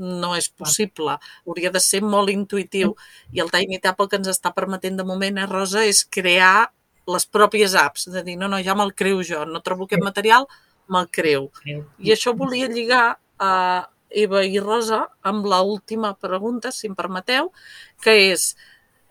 no 0.00 0.32
és 0.36 0.48
possible. 0.48 1.18
Hauria 1.46 1.70
de 1.74 1.80
ser 1.84 2.00
molt 2.00 2.32
intuïtiu. 2.32 2.94
I 3.36 3.42
el 3.44 3.52
TinyTap 3.52 4.00
el 4.00 4.08
que 4.08 4.20
ens 4.20 4.30
està 4.32 4.54
permetent 4.56 4.96
de 4.96 5.04
moment, 5.04 5.38
eh, 5.38 5.46
Rosa, 5.50 5.84
és 5.84 6.06
crear 6.08 6.70
les 7.06 7.26
pròpies 7.26 7.74
apps. 7.76 8.08
De 8.08 8.22
dir, 8.24 8.38
no, 8.40 8.48
no, 8.48 8.62
ja 8.64 8.74
me'l 8.74 8.94
creu 8.96 9.22
jo. 9.26 9.44
No 9.44 9.60
trobo 9.60 9.84
aquest 9.84 10.02
material, 10.02 10.48
me'l 10.88 11.08
creu. 11.12 11.50
I 11.98 12.14
això 12.16 12.34
volia 12.36 12.70
lligar 12.70 13.18
a 13.38 13.52
Eva 14.10 14.42
i 14.44 14.58
Rosa 14.58 15.04
amb 15.22 15.46
la 15.46 15.60
última 15.62 16.14
pregunta, 16.18 16.72
si 16.72 16.88
em 16.88 16.96
permeteu, 16.98 17.52
que 18.02 18.16
és, 18.32 18.56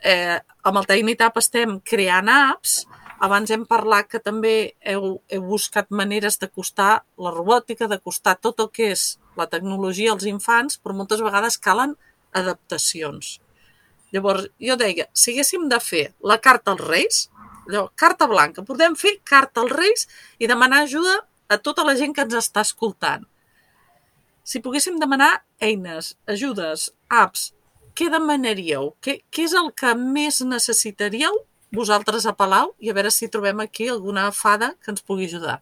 eh, 0.03 0.39
amb 0.63 0.77
el 0.77 0.85
TinyTap 0.85 1.37
estem 1.37 1.79
creant 1.79 2.29
apps, 2.29 2.85
abans 3.19 3.51
hem 3.51 3.65
parlat 3.67 4.07
que 4.11 4.19
també 4.23 4.73
heu, 4.81 5.19
heu 5.27 5.43
buscat 5.47 5.89
maneres 5.91 6.39
d'acostar 6.39 7.03
la 7.19 7.33
robòtica, 7.35 7.89
d'acostar 7.91 8.37
tot 8.39 8.61
el 8.63 8.69
que 8.71 8.91
és 8.93 9.17
la 9.39 9.47
tecnologia 9.51 10.13
als 10.13 10.27
infants, 10.29 10.79
però 10.79 10.95
moltes 10.95 11.23
vegades 11.23 11.59
calen 11.59 11.95
adaptacions. 12.35 13.37
Llavors, 14.13 14.47
jo 14.57 14.77
deia, 14.79 15.05
si 15.13 15.33
haguéssim 15.33 15.67
de 15.69 15.79
fer 15.83 16.05
la 16.25 16.39
carta 16.41 16.73
als 16.73 16.85
Reis, 16.85 17.19
allò, 17.67 17.89
carta 17.95 18.27
blanca, 18.27 18.65
podem 18.65 18.95
fer 18.97 19.19
carta 19.23 19.61
als 19.61 19.75
Reis 19.75 20.07
i 20.39 20.49
demanar 20.49 20.83
ajuda 20.85 21.19
a 21.49 21.57
tota 21.57 21.85
la 21.85 21.95
gent 21.99 22.15
que 22.15 22.25
ens 22.25 22.37
està 22.39 22.63
escoltant. 22.65 23.27
Si 24.43 24.63
poguéssim 24.65 24.97
demanar 24.97 25.43
eines, 25.61 26.15
ajudes, 26.25 26.89
apps, 27.09 27.51
què 27.93 28.07
demanaríeu? 28.09 28.93
Què, 29.03 29.19
què 29.29 29.45
és 29.45 29.53
el 29.57 29.69
que 29.77 29.93
més 29.99 30.39
necessitaríeu 30.41 31.43
vosaltres 31.71 32.25
a 32.25 32.33
Palau 32.33 32.73
i 32.79 32.89
a 32.89 32.95
veure 32.97 33.11
si 33.13 33.29
trobem 33.29 33.59
aquí 33.63 33.89
alguna 33.89 34.29
fada 34.31 34.73
que 34.83 34.91
ens 34.91 35.01
pugui 35.01 35.25
ajudar. 35.25 35.61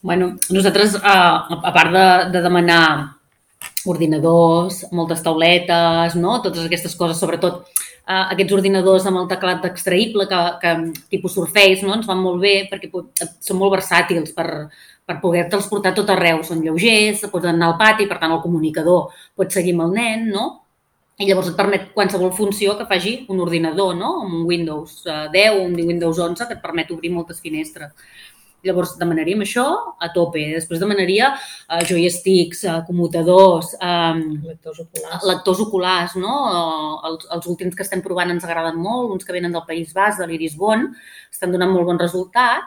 Bueno, 0.00 0.36
nosaltres, 0.50 0.94
eh, 0.94 1.00
a 1.02 1.72
part 1.74 1.92
de, 1.92 2.06
de 2.32 2.42
demanar 2.42 3.18
ordinadors, 3.86 4.84
moltes 4.92 5.22
tauletes, 5.22 6.14
no? 6.14 6.38
totes 6.42 6.66
aquestes 6.66 6.94
coses, 6.94 7.18
sobretot 7.18 7.64
eh, 8.06 8.24
aquests 8.34 8.54
ordinadors 8.54 9.08
amb 9.10 9.22
el 9.22 9.28
teclat 9.30 9.66
extraïble 9.66 10.28
que, 10.30 10.42
que 10.62 10.74
tipus 11.10 11.34
Surface 11.34 11.82
no? 11.82 11.96
ens 11.96 12.06
van 12.06 12.22
molt 12.22 12.40
bé 12.42 12.54
perquè 12.70 12.90
són 12.92 13.58
molt 13.58 13.74
versàtils 13.78 14.32
per, 14.36 14.68
per 15.08 15.18
poder-te'ls 15.22 15.68
portar 15.72 15.94
tot 15.96 16.14
arreu. 16.14 16.44
Són 16.46 16.62
lleugers, 16.62 17.26
pots 17.32 17.50
anar 17.50 17.72
al 17.72 17.78
pati, 17.80 18.06
per 18.06 18.20
tant 18.22 18.34
el 18.36 18.44
comunicador 18.44 19.10
pot 19.36 19.52
seguir 19.52 19.74
amb 19.76 19.88
el 19.88 19.94
nen, 19.98 20.26
no? 20.34 20.48
I 21.18 21.26
llavors 21.26 21.48
et 21.50 21.56
permet 21.58 21.88
qualsevol 21.96 22.30
funció 22.30 22.76
que 22.78 22.86
faci 22.86 23.12
un 23.32 23.40
ordinador, 23.42 23.96
no? 23.98 24.12
Amb 24.22 24.36
un 24.36 24.44
Windows 24.46 25.00
10 25.04 25.56
o 25.56 25.64
un 25.64 25.74
Windows 25.74 26.18
11 26.22 26.46
que 26.46 26.54
et 26.54 26.62
permet 26.62 26.92
obrir 26.94 27.10
moltes 27.10 27.40
finestres. 27.42 27.90
Llavors 28.66 28.92
demanaríem 28.98 29.42
això 29.42 29.64
a 29.98 30.08
tope. 30.14 30.44
Després 30.54 30.78
demanaria 30.82 31.32
uh, 31.32 31.82
joysticks, 31.86 32.62
uh, 32.66 32.78
commutadors, 32.86 33.72
um, 33.82 34.22
lectors 34.46 34.78
oculars, 34.82 35.26
lectors 35.30 35.64
oculars 35.66 36.16
no? 36.22 36.36
Uh, 36.52 36.94
els, 37.10 37.26
els 37.34 37.50
últims 37.50 37.74
que 37.74 37.86
estem 37.86 38.02
provant 38.02 38.30
ens 38.34 38.46
agraden 38.46 38.78
molt, 38.82 39.10
uns 39.14 39.26
que 39.26 39.34
venen 39.34 39.54
del 39.54 39.66
País 39.66 39.94
Basc, 39.94 40.22
de 40.22 40.30
l'Iris 40.30 40.54
Bon, 40.58 40.86
estan 41.30 41.54
donant 41.54 41.74
molt 41.74 41.90
bon 41.90 42.02
resultat. 42.02 42.66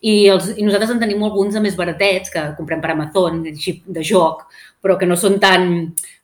I, 0.00 0.28
els, 0.30 0.52
I 0.54 0.62
nosaltres 0.62 0.92
en 0.94 1.00
tenim 1.02 1.22
alguns 1.26 1.56
de 1.56 1.62
més 1.62 1.76
baratets 1.78 2.30
que 2.30 2.44
comprem 2.58 2.82
per 2.82 2.92
Amazon, 2.92 3.40
de, 3.42 3.54
de 3.54 4.04
joc, 4.06 4.44
però 4.84 4.94
que 4.98 5.08
no 5.10 5.16
són 5.18 5.40
tan, 5.42 5.66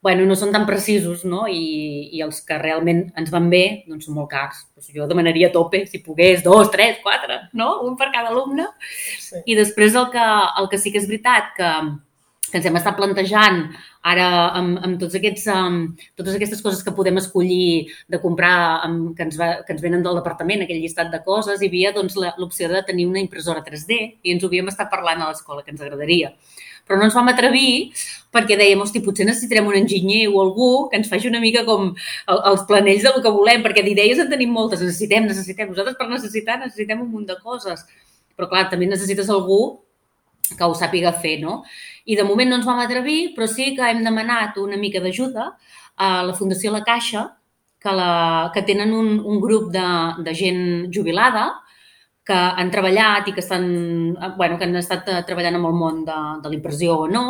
bueno, 0.05 0.27
no 0.29 0.37
són 0.39 0.53
tan 0.55 0.67
precisos, 0.69 1.25
no? 1.27 1.49
I, 1.51 2.11
I 2.15 2.23
els 2.23 2.39
que 2.47 2.59
realment 2.61 3.03
ens 3.19 3.33
van 3.35 3.49
bé, 3.51 3.65
doncs 3.91 4.07
són 4.07 4.21
molt 4.21 4.31
cars. 4.31 4.63
Doncs 4.77 4.95
jo 4.95 5.09
demanaria 5.11 5.51
tope, 5.55 5.83
si 5.91 6.05
pogués, 6.07 6.45
dos, 6.47 6.71
tres, 6.71 7.01
quatre, 7.03 7.41
no? 7.59 7.81
Un 7.89 7.99
per 7.99 8.13
cada 8.15 8.31
alumne. 8.31 8.69
Sí. 9.19 9.43
I 9.43 9.59
després 9.59 9.99
el 9.99 10.07
que, 10.15 10.29
el 10.63 10.71
que 10.71 10.79
sí 10.79 10.95
que 10.95 11.03
és 11.03 11.11
veritat, 11.11 11.51
que, 11.59 11.73
que 12.51 12.59
ens 12.61 12.67
hem 12.69 12.77
estat 12.79 12.97
plantejant 12.99 13.63
ara 14.05 14.27
amb, 14.59 14.77
amb 14.85 14.99
tots 15.01 15.17
aquests, 15.19 15.47
amb 15.51 16.03
totes 16.19 16.37
aquestes 16.37 16.61
coses 16.63 16.83
que 16.85 16.93
podem 16.97 17.17
escollir 17.19 17.89
de 18.11 18.21
comprar, 18.23 18.85
amb, 18.85 19.15
que, 19.17 19.25
ens 19.27 19.39
va, 19.41 19.51
que 19.65 19.73
ens 19.75 19.83
venen 19.83 20.05
del 20.05 20.21
departament, 20.21 20.63
aquell 20.63 20.83
llistat 20.83 21.11
de 21.15 21.23
coses, 21.25 21.63
hi 21.63 21.71
havia 21.73 21.95
doncs, 21.97 22.19
l'opció 22.39 22.69
de 22.71 22.85
tenir 22.87 23.09
una 23.09 23.23
impressora 23.23 23.65
3D 23.65 23.99
i 24.23 24.37
ens 24.37 24.45
ho 24.45 24.53
havíem 24.53 24.69
estat 24.71 24.93
parlant 24.93 25.25
a 25.25 25.33
l'escola, 25.33 25.65
que 25.65 25.75
ens 25.75 25.83
agradaria 25.83 26.35
però 26.85 26.99
no 26.99 27.07
ens 27.09 27.17
vam 27.17 27.31
atrevir 27.33 27.93
perquè 28.35 28.59
dèiem, 28.61 28.81
hosti, 28.85 29.01
potser 29.05 29.27
necessitarem 29.27 29.69
un 29.71 29.77
enginyer 29.79 30.27
o 30.29 30.41
algú 30.43 30.71
que 30.91 30.99
ens 31.01 31.09
faci 31.09 31.31
una 31.31 31.41
mica 31.41 31.65
com 31.65 31.93
el, 31.95 32.41
els 32.51 32.65
planells 32.69 33.07
del 33.07 33.23
que 33.25 33.33
volem, 33.33 33.63
perquè 33.65 33.85
d'idees 33.87 34.21
en 34.21 34.33
tenim 34.33 34.53
moltes, 34.53 34.83
necessitem, 34.85 35.29
necessitem. 35.31 35.71
Nosaltres 35.71 35.97
per 36.01 36.11
necessitar 36.11 36.59
necessitem 36.61 37.01
un 37.01 37.13
munt 37.13 37.29
de 37.31 37.39
coses. 37.41 37.87
Però 38.35 38.51
clar, 38.51 38.67
també 38.71 38.89
necessites 38.91 39.31
algú 39.31 39.61
que 40.53 40.67
ho 40.67 40.75
sàpiga 40.77 41.15
fer, 41.23 41.39
no? 41.43 41.63
I 42.05 42.19
de 42.19 42.27
moment 42.29 42.51
no 42.51 42.59
ens 42.61 42.69
vam 42.69 42.83
atrevir, 42.83 43.33
però 43.37 43.49
sí 43.49 43.73
que 43.77 43.89
hem 43.89 44.05
demanat 44.05 44.59
una 44.61 44.77
mica 44.77 45.01
d'ajuda 45.01 45.55
a 45.97 46.11
la 46.27 46.35
Fundació 46.37 46.73
La 46.75 46.85
Caixa, 46.85 47.29
que, 47.81 47.93
la, 47.93 48.51
que 48.55 48.63
tenen 48.63 48.93
un, 48.97 49.19
un 49.21 49.41
grup 49.41 49.71
de, 49.73 49.85
de 50.25 50.35
gent 50.35 50.65
jubilada 50.93 51.51
que 52.25 52.35
han 52.35 52.71
treballat 52.73 53.29
i 53.29 53.35
que, 53.37 53.43
estan, 53.45 53.67
bueno, 54.39 54.57
que 54.57 54.65
han 54.65 54.81
estat 54.81 55.09
eh, 55.13 55.19
treballant 55.29 55.59
amb 55.59 55.69
el 55.69 55.75
món 55.77 55.99
de, 56.07 56.17
de 56.41 56.53
la 56.53 56.57
impressió 56.57 56.97
o 57.05 57.09
no, 57.11 57.25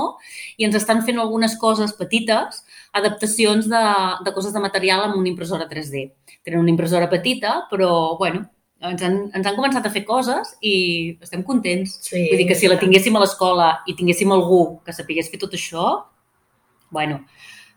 i 0.56 0.68
ens 0.68 0.78
estan 0.78 1.02
fent 1.06 1.18
algunes 1.18 1.56
coses 1.58 1.96
petites, 1.98 2.62
adaptacions 2.94 3.66
de, 3.70 3.84
de 4.22 4.34
coses 4.36 4.54
de 4.54 4.62
material 4.62 5.02
amb 5.08 5.18
una 5.18 5.32
impressora 5.32 5.66
3D. 5.70 6.06
Tenen 6.46 6.62
una 6.62 6.70
impressora 6.70 7.10
petita, 7.10 7.64
però, 7.72 7.90
bueno, 8.20 8.46
ens 8.90 9.02
han, 9.06 9.18
ens 9.32 9.46
han 9.48 9.56
començat 9.56 9.86
a 9.86 9.92
fer 9.92 10.04
coses 10.08 10.54
i 10.60 10.74
estem 11.24 11.44
contents. 11.46 11.98
Sí, 12.04 12.26
Vull 12.30 12.42
dir 12.42 12.48
que 12.50 12.58
si 12.58 12.70
la 12.70 12.78
tinguéssim 12.80 13.16
a 13.16 13.22
l'escola 13.22 13.70
i 13.88 13.96
tinguéssim 13.96 14.32
algú 14.34 14.80
que 14.84 14.94
sapigués 14.96 15.30
fer 15.32 15.40
tot 15.42 15.56
això, 15.56 15.86
bueno, 16.94 17.22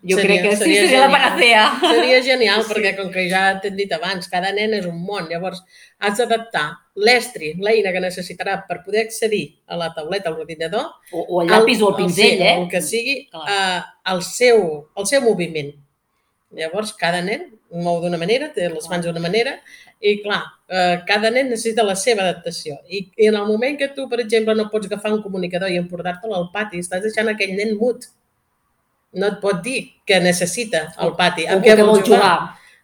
jo 0.04 0.18
seria, 0.20 0.42
crec 0.42 0.44
que 0.44 0.58
seria 0.58 0.82
sí, 0.82 0.88
seria 0.88 0.90
genial. 0.90 1.12
la 1.12 1.18
panacea. 1.18 1.64
Seria 1.82 2.20
genial, 2.24 2.64
sí. 2.66 2.70
perquè 2.70 2.94
com 3.00 3.10
que 3.14 3.26
ja 3.32 3.44
t'he 3.62 3.72
dit 3.74 3.94
abans, 3.96 4.30
cada 4.30 4.52
nen 4.54 4.76
és 4.78 4.86
un 4.90 5.00
món. 5.02 5.26
Llavors, 5.32 5.64
has 5.98 6.22
d'adaptar 6.22 6.68
l'estri, 7.02 7.56
l'eina 7.62 7.94
que 7.96 8.04
necessitarà 8.04 8.60
per 8.70 8.84
poder 8.86 9.08
accedir 9.08 9.44
a 9.66 9.80
la 9.80 9.90
tauleta, 9.96 10.30
al 10.30 10.44
ordinador... 10.44 10.92
O, 11.12 11.26
o 11.26 11.42
el 11.42 11.52
llapis 11.52 11.82
o 11.82 11.92
el 11.92 12.00
pinzell, 12.04 12.44
eh? 12.46 12.56
El 12.62 12.70
que 12.72 12.82
sigui, 12.86 13.20
uh, 13.34 13.82
el, 14.14 14.24
seu, 14.26 14.64
el 14.98 15.10
seu 15.10 15.26
moviment. 15.26 15.74
Llavors, 16.58 16.94
cada 16.98 17.24
nen 17.26 17.57
mou 17.72 18.00
d'una 18.04 18.20
manera, 18.20 18.52
té 18.56 18.70
les 18.72 18.90
mans 18.92 19.06
d'una 19.06 19.22
manera, 19.24 19.58
i 20.00 20.18
clar, 20.24 20.42
eh, 20.70 21.00
cada 21.08 21.32
nen 21.34 21.50
necessita 21.52 21.84
la 21.84 21.96
seva 22.00 22.24
adaptació. 22.24 22.78
I, 22.88 23.08
I 23.18 23.32
en 23.32 23.40
el 23.40 23.48
moment 23.50 23.80
que 23.80 23.90
tu, 23.96 24.08
per 24.12 24.22
exemple, 24.24 24.56
no 24.56 24.70
pots 24.72 24.88
agafar 24.88 25.14
un 25.16 25.24
comunicador 25.24 25.74
i 25.74 25.80
emportar-te'l 25.82 26.36
al 26.38 26.50
pati, 26.54 26.84
estàs 26.84 27.04
deixant 27.04 27.34
aquell 27.34 27.56
nen 27.58 27.76
mut 27.80 28.08
no 29.18 29.32
et 29.32 29.40
pot 29.42 29.62
dir 29.64 29.80
que 30.06 30.20
necessita 30.22 30.88
el 31.04 31.14
pati. 31.18 31.48
Amb 31.50 31.64
què 31.66 31.76
vol 31.80 32.02
jugar? 32.02 32.08
jugar? 32.10 32.36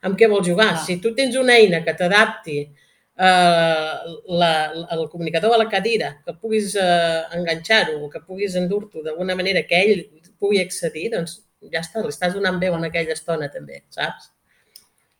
Amb 0.07 0.19
què 0.19 0.29
vol 0.31 0.43
jugar? 0.45 0.71
Ah. 0.75 0.81
Si 0.85 0.97
tu 1.03 1.13
tens 1.15 1.35
una 1.39 1.57
eina 1.59 1.83
que 1.85 1.93
t'adapti 1.99 2.57
eh, 2.63 3.93
la, 4.41 4.53
el 4.95 5.07
comunicador 5.11 5.55
a 5.55 5.61
la 5.61 5.69
cadira, 5.69 6.13
que 6.25 6.35
puguis 6.35 6.75
eh, 6.79 7.23
enganxar-ho, 7.37 8.09
que 8.11 8.23
puguis 8.25 8.57
endur-t'ho 8.59 9.03
d'alguna 9.05 9.37
manera 9.39 9.65
que 9.67 9.79
ell 9.79 10.05
pugui 10.39 10.61
accedir, 10.63 11.09
doncs 11.13 11.41
ja 11.71 11.83
està, 11.83 12.01
li 12.03 12.11
estàs 12.11 12.33
donant 12.35 12.59
veu 12.59 12.75
en 12.75 12.89
aquella 12.89 13.15
estona 13.15 13.49
també, 13.51 13.83
saps? 13.93 14.31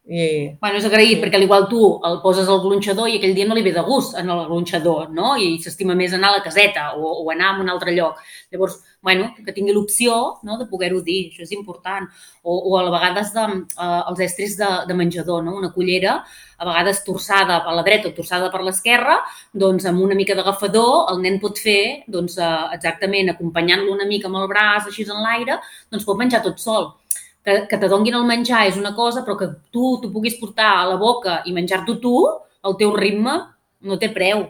I, 0.06 0.58
Bueno, 0.60 0.78
és 0.78 0.86
agraït, 0.86 1.16
Sí. 1.16 1.22
perquè 1.22 1.38
al 1.38 1.44
igual 1.44 1.70
tu 1.70 1.80
el 2.04 2.20
poses 2.22 2.48
al 2.50 2.60
gronxador 2.60 3.08
i 3.08 3.18
aquell 3.18 3.34
dia 3.34 3.46
no 3.48 3.56
li 3.56 3.62
ve 3.64 3.72
de 3.72 3.82
gust 3.82 4.18
en 4.18 4.30
el 4.30 4.46
gronxador, 4.46 5.10
no? 5.10 5.38
I 5.38 5.60
s'estima 5.64 5.96
més 5.96 6.12
anar 6.14 6.34
a 6.34 6.38
la 6.38 6.44
caseta 6.44 6.96
o, 6.98 7.24
o 7.24 7.32
anar 7.32 7.54
a 7.56 7.62
un 7.62 7.70
altre 7.70 7.94
lloc. 7.96 8.18
Llavors, 8.52 8.82
bueno, 9.02 9.34
que 9.46 9.54
tingui 9.54 9.72
l'opció 9.72 10.40
no, 10.44 10.58
de 10.58 10.66
poder-ho 10.68 11.00
dir, 11.02 11.32
això 11.32 11.44
és 11.44 11.54
important. 11.54 12.10
O, 12.44 12.52
o 12.74 12.78
a 12.78 12.84
vegades 12.92 13.32
de, 13.34 13.46
eh, 13.80 14.02
els 14.10 14.20
estris 14.20 14.58
de, 14.58 14.68
de 14.88 14.94
menjador, 14.94 15.42
no? 15.44 15.56
Una 15.56 15.72
cullera, 15.72 16.18
a 16.58 16.66
vegades 16.66 17.04
torçada 17.06 17.62
per 17.64 17.74
la 17.74 17.84
dreta 17.84 18.10
o 18.10 18.12
torçada 18.12 18.52
per 18.52 18.62
l'esquerra, 18.62 19.22
doncs 19.54 19.86
amb 19.86 20.02
una 20.02 20.16
mica 20.16 20.36
d'agafador 20.36 21.14
el 21.14 21.22
nen 21.22 21.40
pot 21.40 21.58
fer, 21.58 22.04
doncs 22.08 22.38
eh, 22.38 22.52
exactament, 22.76 23.32
acompanyant-lo 23.32 23.94
una 23.94 24.06
mica 24.06 24.28
amb 24.28 24.42
el 24.44 24.52
braç 24.52 24.92
així 24.92 25.08
en 25.08 25.24
l'aire, 25.24 25.62
doncs 25.90 26.04
pot 26.04 26.20
menjar 26.20 26.44
tot 26.44 26.60
sol 26.60 26.92
que, 27.44 27.68
que 27.70 27.78
te 27.78 27.90
donguin 27.92 28.18
el 28.20 28.28
menjar 28.28 28.66
és 28.70 28.80
una 28.80 28.94
cosa, 28.96 29.24
però 29.26 29.38
que 29.40 29.52
tu 29.74 29.98
t'ho 30.02 30.12
puguis 30.14 30.40
portar 30.40 30.72
a 30.80 30.90
la 30.94 30.98
boca 31.02 31.42
i 31.46 31.54
menjar-t'ho 31.56 32.00
tu, 32.04 32.18
al 32.64 32.78
teu 32.80 32.94
ritme, 32.96 33.38
no 33.84 34.00
té 34.00 34.10
preu. 34.16 34.48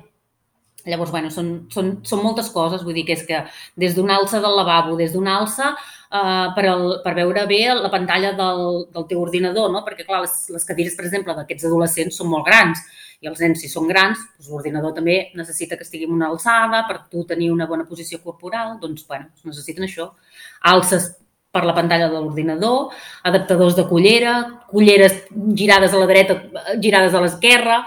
Llavors, 0.84 1.14
bueno, 1.14 1.30
són, 1.32 1.52
són, 1.72 1.94
són 2.04 2.22
moltes 2.22 2.50
coses, 2.52 2.82
vull 2.84 2.98
dir 2.98 3.06
que 3.08 3.16
és 3.16 3.24
que 3.24 3.40
des 3.80 3.94
d'una 3.96 4.18
alça 4.20 4.42
del 4.44 4.58
lavabo, 4.58 4.98
des 5.00 5.14
d'una 5.14 5.38
alça 5.40 5.70
eh, 5.72 6.50
per, 6.58 6.66
el, 6.68 6.84
per 7.06 7.14
veure 7.16 7.46
bé 7.48 7.62
la 7.78 7.92
pantalla 7.94 8.34
del, 8.36 8.84
del 8.92 9.08
teu 9.08 9.22
ordinador, 9.24 9.72
no? 9.72 9.86
perquè 9.88 10.04
clar, 10.04 10.20
les, 10.26 10.36
les 10.52 10.68
cadires, 10.68 10.98
per 11.00 11.08
exemple, 11.08 11.38
d'aquests 11.38 11.70
adolescents 11.72 12.20
són 12.20 12.30
molt 12.34 12.46
grans 12.50 12.84
i 13.24 13.32
els 13.32 13.40
nens, 13.40 13.64
si 13.64 13.72
són 13.72 13.88
grans, 13.88 14.20
doncs 14.36 14.52
l'ordinador 14.52 14.92
també 14.98 15.16
necessita 15.40 15.80
que 15.80 15.88
estigui 15.88 16.10
en 16.10 16.18
una 16.18 16.28
alçada 16.28 16.84
per 16.90 17.06
tu 17.08 17.24
tenir 17.30 17.54
una 17.54 17.70
bona 17.70 17.88
posició 17.88 18.20
corporal, 18.20 18.76
doncs, 18.84 19.08
bueno, 19.08 19.32
necessiten 19.48 19.88
això. 19.88 20.10
Alces 20.68 21.14
per 21.54 21.64
la 21.68 21.76
pantalla 21.78 22.10
de 22.10 22.18
l'ordinador, 22.18 22.90
adaptadors 23.30 23.78
de 23.78 23.86
cullera, 23.86 24.34
culleres 24.72 25.20
girades 25.54 25.94
a 25.94 26.02
la 26.02 26.10
dreta, 26.10 26.40
girades 26.82 27.14
a 27.14 27.22
l'esquerra, 27.22 27.84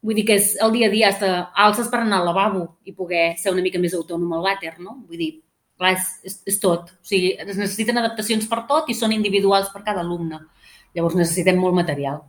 Vull 0.00 0.16
dir 0.16 0.24
que 0.24 0.36
és 0.40 0.54
el 0.64 0.72
dia 0.72 0.88
a 0.88 0.92
dia, 0.92 1.08
hasta 1.12 1.30
alces 1.66 1.88
per 1.92 2.00
anar 2.00 2.20
al 2.20 2.30
lavabo 2.30 2.62
i 2.88 2.94
poder 2.96 3.34
ser 3.36 3.52
una 3.52 3.64
mica 3.64 3.80
més 3.82 3.92
autònom 3.96 4.32
al 4.32 4.46
vàter, 4.46 4.78
no? 4.80 4.94
Vull 5.04 5.20
dir, 5.20 5.30
clar, 5.76 5.92
és, 5.98 6.06
és, 6.24 6.38
és 6.54 6.56
tot. 6.62 6.88
O 6.94 7.10
sigui, 7.10 7.34
es 7.36 7.58
necessiten 7.60 8.00
adaptacions 8.00 8.46
per 8.48 8.62
tot 8.70 8.88
i 8.88 8.96
són 8.96 9.12
individuals 9.12 9.68
per 9.74 9.84
cada 9.84 10.00
alumne. 10.00 10.40
Llavors 10.96 11.18
necessitem 11.20 11.60
molt 11.60 11.76
material. 11.76 12.24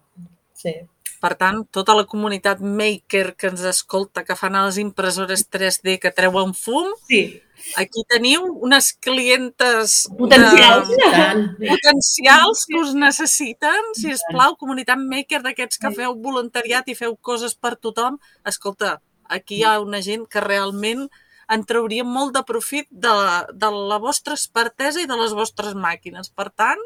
sí. 0.53 0.75
Per 1.21 1.35
tant, 1.37 1.59
tota 1.69 1.93
la 1.93 2.07
comunitat 2.09 2.59
maker 2.65 3.35
que 3.37 3.51
ens 3.51 3.61
escolta, 3.69 4.23
que 4.25 4.33
fan 4.35 4.55
a 4.57 4.63
les 4.65 4.79
impressores 4.81 5.43
3D 5.53 5.99
que 6.01 6.09
treuen 6.11 6.55
fum, 6.57 6.87
Sí. 7.07 7.41
aquí 7.77 8.01
teniu 8.09 8.41
unes 8.65 8.91
clientes 8.93 10.07
Potencials. 10.17 10.89
de- 10.89 11.67
potencials 11.69 12.65
que 12.65 12.79
us 12.81 12.93
necessiten, 12.95 13.93
si 13.93 14.11
us 14.13 14.21
plau, 14.31 14.55
comunitat 14.57 14.97
maker 14.97 15.43
d'aquests 15.43 15.77
que 15.77 15.91
feu 15.93 16.15
voluntariat 16.15 16.87
i 16.89 16.95
feu 16.95 17.15
coses 17.17 17.53
per 17.55 17.75
tothom. 17.77 18.17
Escolta, 18.43 18.99
aquí 19.29 19.59
hi 19.61 19.63
ha 19.63 19.79
una 19.79 20.01
gent 20.01 20.25
que 20.27 20.41
realment 20.41 21.07
en 21.51 21.65
trauria 21.65 22.03
molt 22.03 22.33
de 22.33 22.43
profit 22.47 22.87
de, 22.89 23.11
de 23.53 23.69
la 23.71 23.97
vostra 23.99 24.33
expertesa 24.33 25.01
i 25.01 25.05
de 25.05 25.17
les 25.19 25.33
vostres 25.33 25.73
màquines. 25.75 26.29
Per 26.33 26.49
tant, 26.49 26.79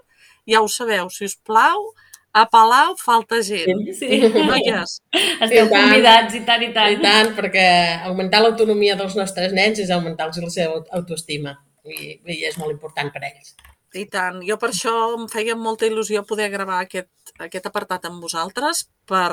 ja 0.46 0.60
ho 0.62 0.68
sabeu, 0.68 1.10
si 1.10 1.24
us 1.26 1.36
plau, 1.38 1.94
a 2.36 2.44
Palau 2.52 2.96
falta 3.00 3.40
gent. 3.42 3.86
Sí. 3.96 4.20
Noies, 4.28 4.98
Esteu 5.46 5.70
tant. 5.70 5.76
convidats 5.76 6.36
i 6.36 6.42
tant 6.48 6.66
i 6.66 6.72
tant. 6.76 6.92
I 6.92 7.00
tant, 7.00 7.32
perquè 7.38 7.68
augmentar 8.10 8.42
l'autonomia 8.44 8.98
dels 9.00 9.16
nostres 9.16 9.56
nens 9.56 9.80
és 9.80 9.94
augmentar-los 9.96 10.42
la 10.44 10.52
seva 10.52 10.82
autoestima 11.00 11.56
i, 11.88 12.18
i 12.20 12.42
és 12.50 12.58
molt 12.60 12.76
important 12.76 13.14
per 13.14 13.24
a 13.24 13.30
ells. 13.30 13.54
I 13.96 14.04
tant. 14.12 14.42
Jo 14.44 14.58
per 14.60 14.74
això 14.74 14.96
em 15.16 15.30
feia 15.32 15.56
molta 15.56 15.88
il·lusió 15.88 16.26
poder 16.28 16.50
gravar 16.52 16.82
aquest, 16.84 17.38
aquest 17.40 17.70
apartat 17.72 18.10
amb 18.10 18.20
vosaltres 18.20 18.90
per 19.08 19.32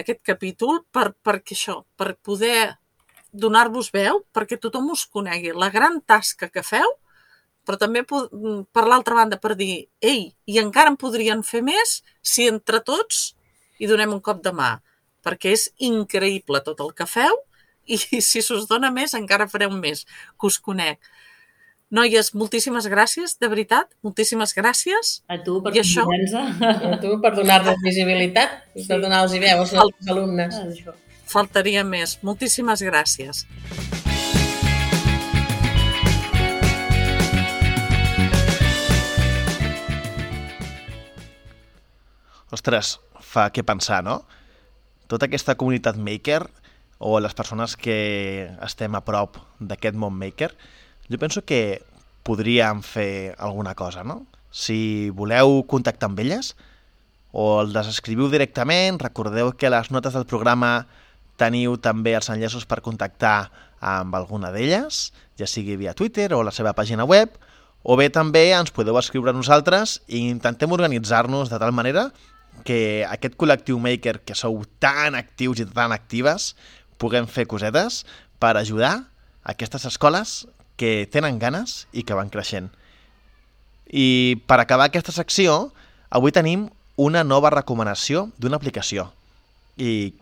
aquest 0.00 0.24
capítol, 0.24 0.80
per, 0.88 1.10
perquè 1.20 1.52
això, 1.52 1.82
per 1.94 2.14
poder 2.24 2.72
donar-vos 3.34 3.92
veu, 3.92 4.22
perquè 4.32 4.56
tothom 4.62 4.94
us 4.94 5.04
conegui 5.12 5.52
la 5.52 5.68
gran 5.74 6.00
tasca 6.08 6.48
que 6.48 6.64
feu, 6.64 6.88
però 7.64 7.78
també 7.80 8.02
po- 8.04 8.28
per 8.72 8.84
l'altra 8.88 9.16
banda 9.16 9.38
per 9.40 9.54
dir, 9.56 9.86
ei, 10.00 10.28
i 10.46 10.58
encara 10.60 10.92
en 10.92 10.98
podrien 11.00 11.42
fer 11.42 11.62
més 11.64 12.02
si 12.22 12.46
entre 12.50 12.80
tots 12.84 13.34
hi 13.80 13.88
donem 13.90 14.12
un 14.12 14.20
cop 14.20 14.42
de 14.44 14.52
mà, 14.52 14.78
perquè 15.24 15.54
és 15.56 15.70
increïble 15.82 16.60
tot 16.64 16.80
el 16.84 16.92
que 16.94 17.06
feu 17.08 17.34
i 17.86 17.98
si 18.30 18.42
s'us 18.44 18.68
dona 18.68 18.90
més 18.94 19.14
encara 19.16 19.48
fareu 19.48 19.70
més, 19.72 20.04
que 20.38 20.46
us 20.50 20.58
conec. 20.60 21.00
Noies, 21.94 22.32
moltíssimes 22.34 22.88
gràcies, 22.90 23.36
de 23.38 23.46
veritat, 23.46 23.90
moltíssimes 24.02 24.54
gràcies. 24.56 25.20
A 25.30 25.36
tu 25.44 25.60
per 25.62 25.70
això? 25.76 26.02
A 26.08 26.96
tu, 26.98 27.12
per 27.22 27.34
donar-nos 27.36 27.78
visibilitat, 27.86 28.56
per 28.88 28.98
donar-los 29.04 29.36
veu 29.38 29.60
als 29.62 29.76
nostres 29.76 30.10
alumnes. 30.10 30.58
Això. 30.64 30.96
Faltaria 31.30 31.84
més. 31.86 32.18
Moltíssimes 32.26 32.82
gràcies. 32.82 33.44
Ostres, 42.54 42.98
fa 43.18 43.48
què 43.50 43.64
pensar, 43.66 44.04
no? 44.06 44.20
Tota 45.10 45.26
aquesta 45.26 45.56
comunitat 45.58 45.98
maker 45.98 46.44
o 47.02 47.18
les 47.20 47.34
persones 47.34 47.74
que 47.76 48.46
estem 48.62 48.94
a 48.94 49.02
prop 49.04 49.40
d'aquest 49.58 49.98
món 49.98 50.14
maker, 50.14 50.52
jo 51.10 51.18
penso 51.20 51.42
que 51.42 51.82
podríem 52.24 52.80
fer 52.86 53.34
alguna 53.38 53.74
cosa, 53.74 54.04
no? 54.06 54.22
Si 54.54 55.10
voleu 55.10 55.64
contactar 55.68 56.08
amb 56.08 56.22
elles, 56.22 56.54
o 57.34 57.64
les 57.66 57.90
escriviu 57.90 58.30
directament, 58.30 59.00
recordeu 59.02 59.50
que 59.58 59.66
a 59.66 59.74
les 59.74 59.90
notes 59.90 60.14
del 60.14 60.28
programa 60.30 60.86
teniu 61.36 61.74
també 61.82 62.14
els 62.14 62.30
enllaços 62.30 62.68
per 62.70 62.84
contactar 62.86 63.50
amb 63.82 64.14
alguna 64.14 64.52
d'elles, 64.54 65.10
ja 65.36 65.48
sigui 65.50 65.74
via 65.76 65.96
Twitter 65.98 66.30
o 66.32 66.44
la 66.46 66.54
seva 66.54 66.72
pàgina 66.78 67.04
web, 67.04 67.34
o 67.82 67.98
bé 67.98 68.06
també 68.14 68.46
ens 68.54 68.70
podeu 68.72 68.96
escriure 68.96 69.34
a 69.34 69.36
nosaltres 69.36 69.98
i 70.06 70.22
intentem 70.30 70.72
organitzar-nos 70.72 71.50
de 71.50 71.58
tal 71.60 71.74
manera 71.74 72.12
que 72.64 73.04
aquest 73.08 73.34
col·lectiu 73.40 73.80
maker 73.82 74.20
que 74.24 74.36
sou 74.38 74.62
tan 74.80 75.18
actius 75.18 75.60
i 75.60 75.66
tan 75.66 75.92
actives 75.92 76.54
puguem 77.02 77.26
fer 77.26 77.48
cosetes 77.50 78.04
per 78.38 78.54
ajudar 78.56 79.08
aquestes 79.44 79.84
escoles 79.84 80.46
que 80.76 81.06
tenen 81.10 81.38
ganes 81.38 81.84
i 81.92 82.02
que 82.02 82.16
van 82.16 82.30
creixent. 82.32 82.70
I 83.90 84.40
per 84.48 84.58
acabar 84.60 84.88
aquesta 84.88 85.12
secció, 85.12 85.74
avui 86.10 86.32
tenim 86.32 86.68
una 86.96 87.24
nova 87.24 87.50
recomanació 87.52 88.28
d'una 88.38 88.56
aplicació. 88.56 89.10
I, 89.76 90.14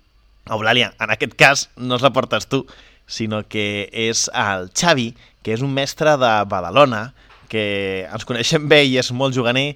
Eulàlia, 0.51 0.92
en 1.01 1.12
aquest 1.14 1.37
cas 1.38 1.68
no 1.77 1.99
la 2.01 2.12
portes 2.12 2.49
tu, 2.51 2.64
sinó 3.07 3.42
que 3.49 3.88
és 3.92 4.29
el 4.33 4.71
Xavi, 4.75 5.12
que 5.42 5.55
és 5.55 5.62
un 5.62 5.73
mestre 5.75 6.16
de 6.18 6.33
Badalona, 6.49 7.12
que 7.53 8.09
ens 8.09 8.25
coneixem 8.25 8.68
bé 8.68 8.83
i 8.88 8.97
és 8.99 9.12
molt 9.12 9.37
juganer, 9.37 9.75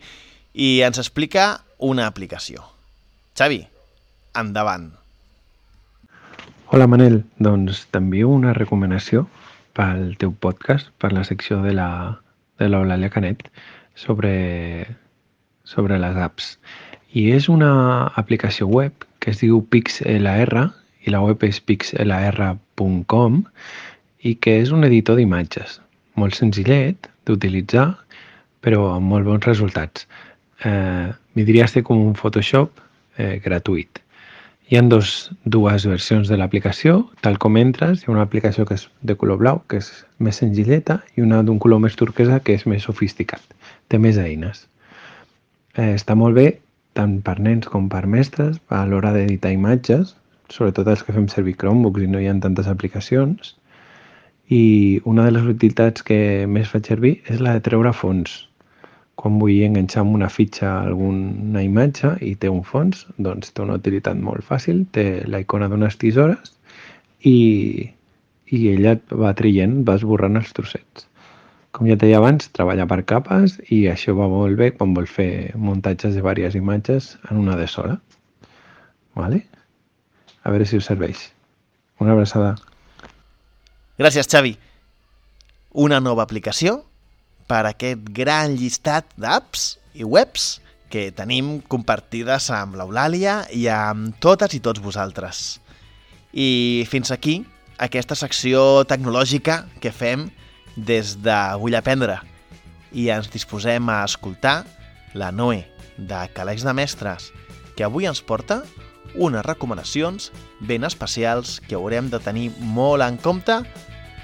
i 0.57 0.81
ens 0.87 0.99
explica 1.03 1.66
una 1.79 2.07
aplicació. 2.07 2.63
Xavi, 3.37 3.67
endavant. 4.35 4.93
Hola 6.73 6.87
Manel, 6.91 7.21
doncs 7.39 7.85
t'envio 7.93 8.31
una 8.33 8.55
recomanació 8.57 9.27
pel 9.77 10.17
teu 10.19 10.33
podcast, 10.33 10.89
per 10.99 11.13
la 11.13 11.25
secció 11.25 11.61
de 11.63 11.75
la 11.77 11.91
de 12.59 12.69
l'Eulàlia 12.69 13.13
Canet 13.13 13.47
sobre, 13.95 14.33
sobre 15.65 15.99
les 16.01 16.17
apps. 16.17 16.57
I 17.13 17.31
és 17.37 17.49
una 17.53 18.09
aplicació 18.17 18.69
web 18.69 19.07
que 19.21 19.33
es 19.33 19.43
diu 19.45 19.61
PixLR 19.73 20.67
i 21.07 21.13
la 21.13 21.23
web 21.23 21.45
és 21.47 21.61
pixlr.com 21.61 23.43
i 24.27 24.35
que 24.35 24.57
és 24.63 24.73
un 24.75 24.89
editor 24.89 25.21
d'imatges. 25.21 25.81
Molt 26.17 26.35
senzillet 26.39 27.09
d'utilitzar, 27.29 27.93
però 28.65 28.95
amb 28.97 29.13
molt 29.13 29.29
bons 29.29 29.45
resultats. 29.47 30.07
Eh, 30.65 31.13
Vindria 31.37 31.65
a 31.65 31.69
ser 31.69 31.83
com 31.85 32.01
un 32.01 32.15
Photoshop 32.17 32.81
eh, 33.19 33.41
gratuït. 33.45 34.01
Hi 34.67 34.79
ha 34.79 34.83
dos, 34.83 35.31
dues 35.45 35.85
versions 35.87 36.31
de 36.33 36.37
l'aplicació, 36.41 37.05
tal 37.23 37.37
com 37.39 37.59
entres, 37.61 38.01
hi 38.01 38.09
ha 38.09 38.15
una 38.15 38.25
aplicació 38.27 38.65
que 38.67 38.75
és 38.75 38.89
de 39.07 39.15
color 39.15 39.39
blau, 39.43 39.61
que 39.71 39.79
és 39.79 39.91
més 40.19 40.41
senzilleta, 40.43 41.03
i 41.15 41.23
una 41.23 41.43
d'un 41.47 41.61
color 41.63 41.83
més 41.85 41.95
turquesa, 41.95 42.41
que 42.41 42.57
és 42.59 42.65
més 42.67 42.89
sofisticat. 42.89 43.45
Té 43.87 44.01
més 44.03 44.19
eines. 44.19 44.65
Eh, 45.77 45.93
està 45.93 46.17
molt 46.19 46.35
bé, 46.41 46.49
tant 46.99 47.21
per 47.23 47.37
nens 47.39 47.69
com 47.71 47.87
per 47.93 48.07
mestres, 48.11 48.59
a 48.73 48.83
l'hora 48.89 49.13
d'editar 49.15 49.53
imatges, 49.55 50.17
sobretot 50.51 50.89
els 50.89 51.05
que 51.05 51.15
fem 51.15 51.29
servir 51.31 51.57
Chromebooks 51.61 52.03
i 52.03 52.11
no 52.11 52.23
hi 52.23 52.27
ha 52.31 52.35
tantes 52.43 52.67
aplicacions. 52.73 53.55
I 54.51 54.65
una 55.05 55.27
de 55.27 55.37
les 55.37 55.47
utilitats 55.47 56.03
que 56.07 56.19
més 56.51 56.71
faig 56.73 56.89
servir 56.91 57.17
és 57.31 57.43
la 57.43 57.57
de 57.57 57.63
treure 57.69 57.93
fons. 57.93 58.47
Quan 59.17 59.39
vull 59.41 59.63
enganxar 59.65 60.03
amb 60.03 60.17
una 60.19 60.29
fitxa 60.29 60.71
alguna 60.83 61.63
imatge 61.65 62.13
i 62.21 62.35
té 62.41 62.51
un 62.53 62.63
fons, 62.69 63.07
doncs 63.17 63.53
té 63.53 63.65
una 63.65 63.79
utilitat 63.81 64.19
molt 64.21 64.45
fàcil, 64.45 64.85
té 64.93 65.25
la 65.25 65.41
icona 65.41 65.71
d'unes 65.73 65.97
tisores 66.03 66.53
i, 67.25 67.39
i 68.53 68.59
ella 68.75 68.97
et 68.99 69.15
va 69.25 69.33
traient, 69.39 69.79
va 69.89 69.97
esborrant 69.97 70.37
els 70.41 70.53
trossets. 70.57 71.07
Com 71.77 71.89
ja 71.89 71.97
deia 72.01 72.21
abans, 72.21 72.49
treballa 72.57 72.87
per 72.89 73.03
capes 73.09 73.57
i 73.73 73.83
això 73.89 74.15
va 74.17 74.29
molt 74.33 74.57
bé 74.61 74.71
quan 74.77 74.95
vol 74.97 75.09
fer 75.09 75.53
muntatges 75.61 76.15
de 76.15 76.21
diverses 76.21 76.57
imatges 76.57 77.09
en 77.31 77.41
una 77.41 77.57
de 77.57 77.67
sola. 77.69 77.99
Vale? 79.17 79.43
A 80.45 80.53
veure 80.53 80.69
si 80.69 80.77
us 80.77 80.89
serveix. 80.89 81.27
Una 82.01 82.13
abraçada. 82.13 82.55
Gràcies, 83.97 84.29
Xavi. 84.29 84.55
Una 85.87 86.01
nova 86.01 86.25
aplicació 86.25 86.83
per 87.47 87.65
aquest 87.69 88.09
gran 88.15 88.57
llistat 88.59 89.09
d'apps 89.17 89.77
i 89.95 90.05
webs 90.05 90.57
que 90.91 91.11
tenim 91.15 91.61
compartides 91.67 92.49
amb 92.55 92.77
l'Eulàlia 92.79 93.41
i 93.55 93.67
amb 93.73 94.17
totes 94.23 94.55
i 94.55 94.63
tots 94.63 94.83
vosaltres. 94.83 95.59
I 96.33 96.87
fins 96.91 97.11
aquí 97.15 97.41
aquesta 97.83 98.17
secció 98.19 98.85
tecnològica 98.89 99.65
que 99.83 99.93
fem 99.93 100.29
des 100.77 101.17
de 101.25 101.37
Vull 101.61 101.77
Aprendre 101.79 102.21
i 102.93 103.09
ens 103.13 103.31
disposem 103.33 103.89
a 103.91 104.03
escoltar 104.07 104.63
la 105.17 105.33
Noé 105.33 105.65
de 105.97 106.21
Calaix 106.37 106.65
de 106.65 106.75
Mestres, 106.77 107.33
que 107.77 107.85
avui 107.85 108.07
ens 108.09 108.23
porta 108.23 108.63
unes 109.17 109.45
recomanacions 109.47 110.31
ben 110.61 110.85
especials 110.85 111.59
que 111.65 111.77
haurem 111.77 112.13
de 112.13 112.21
tenir 112.21 112.51
molt 112.61 113.05
en 113.05 113.17
compte 113.17 113.63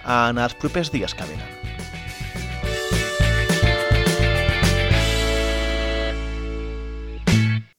en 0.05 0.39
els 0.39 0.57
propers 0.61 0.93
dies 0.93 1.17
que 1.17 1.29
venen. 1.29 1.62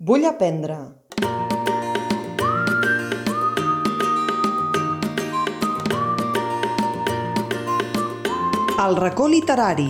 Vull 0.07 0.25
aprendre. 0.27 0.75
El 8.83 8.97
racó 8.97 9.29
literari. 9.29 9.87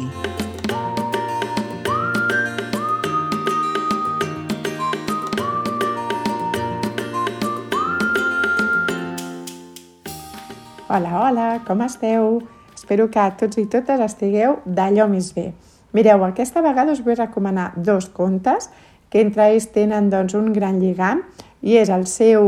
Hola, 10.88 11.22
hola, 11.24 11.62
com 11.66 11.82
esteu? 11.82 12.44
Espero 12.76 13.10
que 13.10 13.32
tots 13.42 13.58
i 13.58 13.66
totes 13.66 14.06
estigueu 14.12 14.60
d'allò 14.66 15.10
més 15.10 15.34
bé. 15.34 15.56
Mireu, 15.94 16.22
aquesta 16.26 16.62
vegada 16.62 16.94
us 16.94 17.02
vull 17.02 17.18
recomanar 17.18 17.72
dos 17.78 18.14
contes 18.14 18.70
que 19.14 19.22
entre 19.22 19.52
ells 19.52 19.68
tenen 19.70 20.08
doncs, 20.10 20.34
un 20.34 20.50
gran 20.56 20.80
lligam 20.82 21.20
i 21.62 21.78
és 21.78 21.92
el 21.94 22.08
seu, 22.10 22.48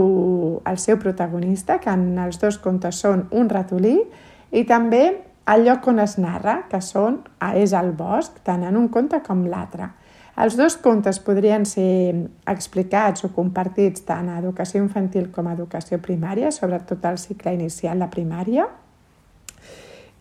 el 0.65 0.80
seu 0.82 0.97
protagonista, 0.97 1.78
que 1.78 1.93
en 1.93 2.17
els 2.23 2.41
dos 2.41 2.58
contes 2.58 2.97
són 3.06 3.28
un 3.38 3.51
ratolí, 3.54 3.99
i 4.49 4.63
també 4.65 5.04
el 5.54 5.67
lloc 5.67 5.86
on 5.91 6.01
es 6.01 6.17
narra, 6.17 6.63
que 6.71 6.82
són, 6.82 7.19
és 7.54 7.75
el 7.78 7.91
bosc, 7.93 8.41
tant 8.43 8.65
en 8.65 8.80
un 8.80 8.89
conte 8.89 9.21
com 9.21 9.45
l'altre. 9.45 9.91
Els 10.41 10.58
dos 10.58 10.73
contes 10.82 11.21
podrien 11.23 11.63
ser 11.69 12.25
explicats 12.49 13.23
o 13.23 13.30
compartits 13.36 14.04
tant 14.10 14.28
a 14.34 14.39
educació 14.41 14.82
infantil 14.82 15.30
com 15.32 15.47
a 15.47 15.54
educació 15.54 16.01
primària, 16.01 16.49
sobretot 16.51 17.06
al 17.06 17.21
cicle 17.21 17.54
inicial 17.56 18.01
de 18.01 18.10
primària. 18.12 18.65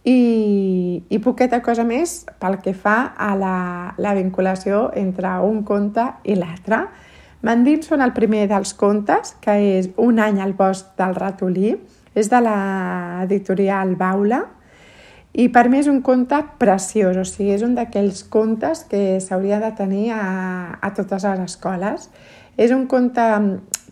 I, 0.05 1.03
i 1.09 1.19
poqueta 1.25 1.63
cosa 1.65 1.85
més 1.89 2.27
pel 2.41 2.59
que 2.61 2.75
fa 2.77 3.15
a 3.17 3.33
la, 3.41 3.57
la 3.97 4.13
vinculació 4.17 4.91
entre 5.01 5.31
un 5.47 5.63
conte 5.65 6.05
i 6.29 6.37
l'altre. 6.37 6.83
M'endinso 7.45 7.97
en 7.97 8.05
el 8.05 8.13
primer 8.17 8.47
dels 8.49 8.75
contes, 8.77 9.35
que 9.41 9.57
és 9.79 9.91
Un 9.97 10.21
any 10.21 10.41
al 10.41 10.53
bosc 10.57 10.93
del 11.01 11.17
ratolí, 11.17 11.75
és 12.15 12.29
de 12.31 12.41
l'editorial 12.45 13.97
Baula, 14.01 14.45
i 15.35 15.49
per 15.51 15.67
mi 15.67 15.81
és 15.83 15.89
un 15.91 15.99
conte 16.07 16.39
preciós, 16.61 17.17
o 17.19 17.25
sigui, 17.27 17.51
és 17.57 17.65
un 17.67 17.75
d'aquells 17.75 18.23
contes 18.31 18.85
que 18.91 19.19
s'hauria 19.21 19.59
de 19.59 19.73
tenir 19.75 20.13
a, 20.15 20.79
a 20.79 20.93
totes 20.95 21.27
les 21.27 21.41
escoles. 21.49 22.07
És 22.57 22.71
un 22.71 22.87
conte 22.87 23.25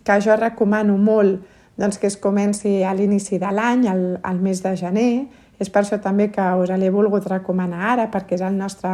que 0.07 0.19
jo 0.23 0.37
recomano 0.39 0.95
molt 1.03 1.43
doncs, 1.77 1.99
que 1.99 2.07
es 2.07 2.17
comenci 2.21 2.83
a 2.87 2.93
l'inici 2.95 3.41
de 3.43 3.51
l'any, 3.51 3.89
al, 3.91 4.05
al 4.23 4.39
mes 4.39 4.63
de 4.63 4.77
gener. 4.79 5.13
És 5.63 5.71
per 5.71 5.85
això 5.85 6.01
també 6.03 6.29
que 6.35 6.45
us 6.59 6.73
l'he 6.75 6.91
volgut 6.91 7.29
recomanar 7.31 7.93
ara, 7.95 8.09
perquè 8.11 8.35
és, 8.39 8.43
el 8.43 8.57
nostre, 8.59 8.93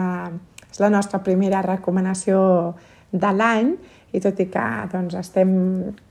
és 0.69 0.81
la 0.83 0.91
nostra 0.93 1.23
primera 1.25 1.63
recomanació 1.65 2.41
de 3.13 3.31
l'any 3.33 3.73
i 4.13 4.21
tot 4.25 4.41
i 4.41 4.49
que 4.53 4.65
doncs, 4.93 5.17
estem 5.21 5.51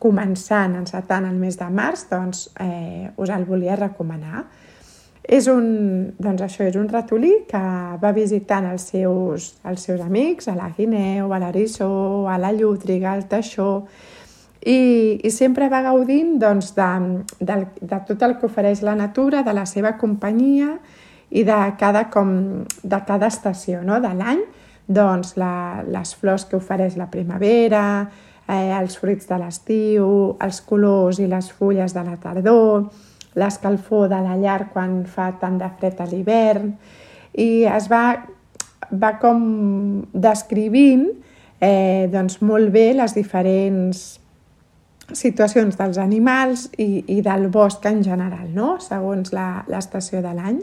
començant, 0.02 0.78
encetant 0.80 1.28
el 1.30 1.38
mes 1.42 1.58
de 1.58 1.68
març, 1.74 2.08
doncs 2.12 2.48
eh, 2.62 3.10
us 3.18 3.34
el 3.34 3.46
volia 3.46 3.78
recomanar. 3.78 4.46
És 5.28 5.50
un, 5.52 5.66
doncs 6.24 6.46
això, 6.46 6.64
és 6.70 6.78
un 6.80 6.88
ratolí 6.88 7.34
que 7.50 7.62
va 8.00 8.14
visitant 8.16 8.70
els 8.70 8.86
seus, 8.94 9.50
els 9.68 9.88
seus 9.90 10.02
amics, 10.06 10.48
a 10.48 10.56
la 10.56 10.70
guineu, 10.78 11.34
a 11.34 11.42
l'eriçó, 11.42 11.90
a 12.32 12.38
la 12.40 12.54
llútriga, 12.56 13.12
al 13.12 13.26
teixó, 13.28 13.88
i, 14.68 14.80
i 15.24 15.32
sempre 15.32 15.70
va 15.72 15.82
gaudint 15.86 16.36
doncs, 16.42 16.74
de, 16.76 16.90
de, 17.40 17.58
de 17.80 18.00
tot 18.08 18.24
el 18.28 18.36
que 18.40 18.50
ofereix 18.50 18.84
la 18.84 18.98
natura, 19.00 19.44
de 19.48 19.56
la 19.56 19.66
seva 19.70 19.96
companyia 20.00 20.76
i 21.32 21.44
de 21.48 21.60
cada, 21.80 22.08
com, 22.12 22.32
de 22.84 23.02
cada 23.08 23.32
estació 23.32 23.82
no? 23.88 24.02
de 24.04 24.12
l'any, 24.16 24.44
doncs 24.88 25.36
la, 25.40 25.84
les 25.88 26.14
flors 26.16 26.48
que 26.48 26.60
ofereix 26.60 26.98
la 27.00 27.08
primavera, 27.12 27.84
eh, 28.48 28.72
els 28.76 29.00
fruits 29.00 29.28
de 29.30 29.40
l'estiu, 29.40 30.10
els 30.44 30.62
colors 30.68 31.20
i 31.24 31.28
les 31.32 31.52
fulles 31.52 31.96
de 31.96 32.04
la 32.04 32.20
tardor, 32.20 32.90
l'escalfor 33.38 34.08
de 34.12 34.20
la 34.24 34.36
llar 34.40 34.66
quan 34.74 35.04
fa 35.08 35.32
tant 35.40 35.60
de 35.62 35.68
fred 35.80 36.00
a 36.02 36.08
l'hivern 36.10 36.72
i 37.38 37.68
es 37.70 37.88
va, 37.92 38.06
va 38.92 39.16
com 39.22 39.44
descrivint 40.12 41.12
eh, 41.62 42.08
doncs 42.12 42.42
molt 42.42 42.74
bé 42.74 42.90
les 42.98 43.14
diferents 43.14 44.08
situacions 45.16 45.78
dels 45.80 45.98
animals 46.02 46.68
i, 46.78 47.04
i 47.08 47.22
del 47.24 47.48
bosc 47.52 47.86
en 47.88 48.04
general, 48.04 48.50
no? 48.54 48.76
segons 48.84 49.32
l'estació 49.34 50.22
de 50.24 50.34
l'any. 50.36 50.60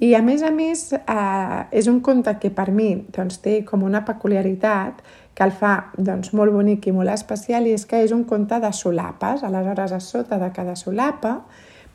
I 0.00 0.12
a 0.16 0.20
més 0.20 0.42
a 0.44 0.50
més 0.52 0.90
eh, 0.92 1.60
és 1.72 1.86
un 1.88 2.02
conte 2.04 2.34
que 2.40 2.50
per 2.52 2.68
mi 2.72 2.90
doncs, 3.16 3.38
té 3.40 3.62
com 3.64 3.84
una 3.84 4.02
peculiaritat 4.04 5.00
que 5.36 5.44
el 5.44 5.52
fa 5.52 5.92
doncs, 5.96 6.32
molt 6.36 6.52
bonic 6.52 6.88
i 6.88 6.92
molt 6.96 7.12
especial 7.12 7.68
i 7.68 7.72
és 7.76 7.86
que 7.88 8.02
és 8.04 8.12
un 8.12 8.24
conte 8.28 8.60
de 8.60 8.72
solapes. 8.76 9.44
Aleshores, 9.44 9.92
a 9.92 10.00
sota 10.00 10.40
de 10.40 10.50
cada 10.56 10.76
solapa 10.76 11.38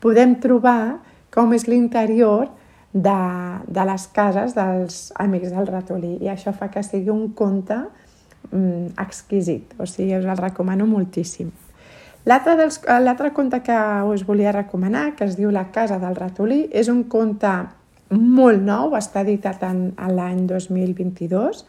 podem 0.02 0.36
trobar 0.42 0.98
com 1.34 1.54
és 1.54 1.68
l'interior 1.70 2.50
de, 2.92 3.18
de 3.66 3.88
les 3.88 4.06
cases 4.14 4.54
dels 4.58 5.02
amics 5.22 5.54
del 5.54 5.70
ratolí 5.70 6.16
i 6.20 6.30
això 6.30 6.52
fa 6.54 6.68
que 6.70 6.82
sigui 6.86 7.10
un 7.14 7.30
conte 7.38 7.78
mm, 8.50 8.94
exquisit, 9.00 9.74
o 9.78 9.86
sigui, 9.86 10.18
us 10.18 10.26
el 10.26 10.42
recomano 10.42 10.90
moltíssim. 10.90 11.50
L'altre 12.24 13.32
conte 13.34 13.62
que 13.66 13.78
us 14.06 14.22
volia 14.26 14.52
recomanar, 14.52 15.16
que 15.16 15.26
es 15.26 15.36
diu 15.36 15.50
La 15.50 15.70
casa 15.74 15.98
del 15.98 16.14
ratolí, 16.14 16.68
és 16.70 16.88
un 16.88 17.04
conte 17.10 17.50
molt 18.12 18.62
nou, 18.62 18.94
està 18.94 19.24
editat 19.24 19.62
en, 19.66 19.88
en 19.96 20.14
l'any 20.14 20.44
2022, 20.46 21.64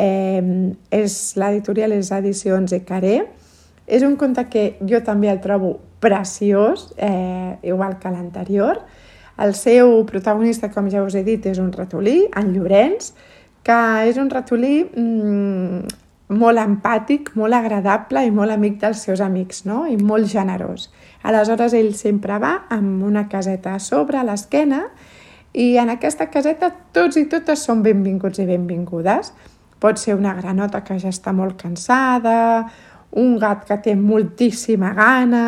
eh, 0.00 0.42
és 0.90 1.16
l'editorial 1.36 1.92
les 1.92 2.12
edicions 2.16 2.72
Ecaré, 2.72 3.18
és 3.84 4.04
un 4.06 4.16
conte 4.16 4.46
que 4.48 4.64
jo 4.80 5.02
també 5.04 5.28
el 5.28 5.42
trobo 5.44 5.76
preciós, 6.00 6.92
eh, 6.96 7.58
igual 7.62 7.98
que 8.00 8.12
l'anterior. 8.12 8.80
El 9.36 9.52
seu 9.58 9.98
protagonista, 10.06 10.70
com 10.70 10.88
ja 10.88 11.02
us 11.04 11.16
he 11.18 11.24
dit, 11.26 11.44
és 11.50 11.60
un 11.60 11.72
ratolí, 11.72 12.22
en 12.38 12.54
Llorenç, 12.54 13.12
que 13.64 13.78
és 14.08 14.16
un 14.20 14.30
ratolí 14.30 14.84
mmm, 14.84 16.03
molt 16.36 16.60
empàtic, 16.60 17.32
molt 17.38 17.56
agradable 17.56 18.24
i 18.26 18.32
molt 18.34 18.54
amic 18.54 18.80
dels 18.82 19.02
seus 19.06 19.22
amics, 19.24 19.64
no? 19.68 19.84
i 19.86 19.96
molt 19.96 20.28
generós. 20.30 20.90
Aleshores, 21.24 21.74
ell 21.74 21.94
sempre 21.96 22.38
va 22.42 22.54
amb 22.74 23.02
una 23.06 23.26
caseta 23.28 23.74
a 23.74 23.82
sobre, 23.82 24.18
a 24.20 24.26
l'esquena, 24.26 24.84
i 25.54 25.76
en 25.78 25.92
aquesta 25.92 26.26
caseta 26.30 26.72
tots 26.92 27.16
i 27.16 27.28
totes 27.30 27.62
són 27.62 27.82
benvinguts 27.84 28.42
i 28.42 28.46
benvingudes. 28.48 29.30
Pot 29.80 30.00
ser 30.02 30.16
una 30.18 30.34
granota 30.34 30.82
que 30.82 30.98
ja 30.98 31.12
està 31.14 31.32
molt 31.32 31.60
cansada, 31.60 32.64
un 33.20 33.36
gat 33.38 33.62
que 33.68 33.78
té 33.84 33.94
moltíssima 33.94 34.90
gana, 34.96 35.44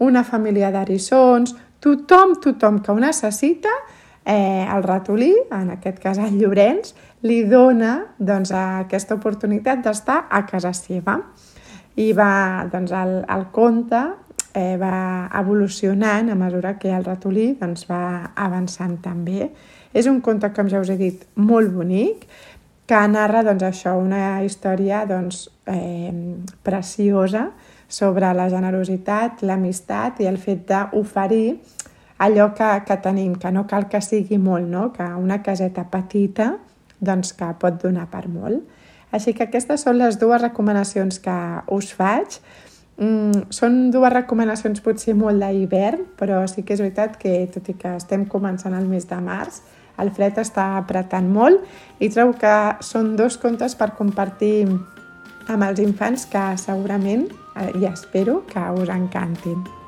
una 0.00 0.22
família 0.24 0.70
d'arissons, 0.72 1.54
tothom, 1.82 2.38
tothom 2.40 2.80
que 2.80 2.92
ho 2.92 2.98
necessita, 2.98 3.72
eh, 4.24 4.66
el 4.68 4.82
ratolí, 4.82 5.32
en 5.50 5.72
aquest 5.76 5.98
cas 6.02 6.18
el 6.22 6.38
Llorenç, 6.38 6.94
li 7.26 7.42
dona 7.48 7.94
doncs, 8.18 8.52
aquesta 8.54 9.16
oportunitat 9.18 9.82
d'estar 9.84 10.24
a 10.30 10.44
casa 10.46 10.72
seva. 10.76 11.18
I 12.00 12.12
va, 12.16 12.64
doncs, 12.72 12.92
el, 12.96 13.18
el 13.30 13.46
conte 13.52 14.00
eh, 14.54 14.76
va 14.80 15.28
evolucionant 15.40 16.30
a 16.32 16.38
mesura 16.38 16.78
que 16.78 16.92
el 16.94 17.04
ratolí 17.04 17.52
doncs, 17.60 17.84
va 17.90 18.32
avançant 18.34 18.98
també. 19.04 19.50
És 19.92 20.08
un 20.08 20.22
conte, 20.24 20.48
com 20.56 20.70
ja 20.72 20.80
us 20.80 20.90
he 20.92 20.96
dit, 20.96 21.26
molt 21.36 21.72
bonic, 21.74 22.26
que 22.88 23.02
narra 23.08 23.44
doncs, 23.46 23.66
això, 23.68 23.96
una 24.00 24.42
història 24.44 25.04
doncs, 25.08 25.46
eh, 25.66 26.12
preciosa 26.64 27.50
sobre 27.92 28.32
la 28.34 28.48
generositat, 28.48 29.44
l'amistat 29.44 30.22
i 30.24 30.28
el 30.30 30.40
fet 30.40 30.64
d'oferir 30.70 31.58
allò 32.22 32.52
que, 32.54 32.68
que 32.86 32.96
tenim, 33.02 33.34
que 33.34 33.50
no 33.50 33.66
cal 33.66 33.88
que 33.90 34.00
sigui 34.04 34.38
molt, 34.38 34.68
no? 34.70 34.90
que 34.94 35.04
una 35.18 35.42
caseta 35.42 35.88
petita 35.90 36.52
doncs 37.02 37.32
que 37.34 37.48
pot 37.58 37.80
donar 37.82 38.06
per 38.12 38.28
molt. 38.30 38.62
Així 39.12 39.34
que 39.36 39.48
aquestes 39.48 39.82
són 39.84 39.98
les 39.98 40.16
dues 40.20 40.40
recomanacions 40.40 41.18
que 41.20 41.34
us 41.74 41.90
faig. 41.98 42.38
Mm, 43.02 43.48
són 43.50 43.90
dues 43.92 44.12
recomanacions 44.14 44.80
potser 44.84 45.16
molt 45.18 45.42
d'hivern, 45.42 46.06
però 46.16 46.44
sí 46.48 46.62
que 46.62 46.76
és 46.76 46.84
veritat 46.84 47.18
que, 47.18 47.34
tot 47.52 47.68
i 47.68 47.76
que 47.76 47.96
estem 47.98 48.24
començant 48.30 48.76
el 48.78 48.86
mes 48.88 49.08
de 49.10 49.18
març, 49.20 49.60
el 50.00 50.14
fred 50.14 50.38
està 50.40 50.78
apretant 50.78 51.28
molt 51.28 51.66
i 52.00 52.08
trobo 52.08 52.38
que 52.40 52.54
són 52.80 53.12
dos 53.18 53.36
contes 53.42 53.76
per 53.76 53.92
compartir 53.98 54.64
amb 55.50 55.68
els 55.68 55.82
infants 55.82 56.24
que 56.30 56.46
segurament, 56.56 57.28
eh, 57.58 57.70
i 57.82 57.86
espero, 57.90 58.42
que 58.48 58.70
us 58.78 58.88
encantin. 58.88 59.81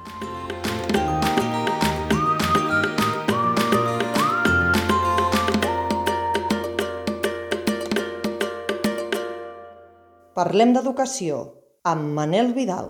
Parlem 10.35 10.73
d'educació 10.75 11.53
amb 11.87 12.11
Manel 12.17 12.49
Vidal. 12.57 12.89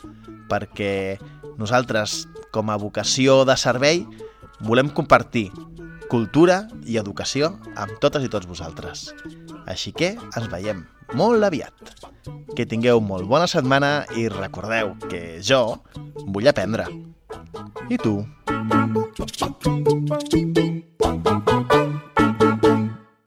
Perquè 0.51 1.19
nosaltres, 1.59 2.25
com 2.55 2.71
a 2.71 2.79
vocació 2.79 3.43
de 3.49 3.57
servei, 3.59 4.05
volem 4.63 4.91
compartir 4.95 5.51
cultura 6.11 6.65
i 6.87 6.99
educació 7.01 7.55
amb 7.75 7.99
totes 8.03 8.25
i 8.27 8.31
tots 8.33 8.49
vosaltres. 8.51 9.09
Així 9.71 9.93
que 9.97 10.15
ens 10.15 10.49
veiem 10.53 10.85
molt 11.19 11.45
aviat. 11.45 11.95
Que 12.55 12.67
tingueu 12.69 13.01
molt 13.05 13.29
bona 13.29 13.49
setmana 13.51 14.05
i 14.17 14.29
recordeu 14.33 14.95
que 15.09 15.41
jo 15.43 15.81
vull 16.27 16.49
aprendre. 16.49 16.89
I 17.91 17.99
tu? 18.01 18.19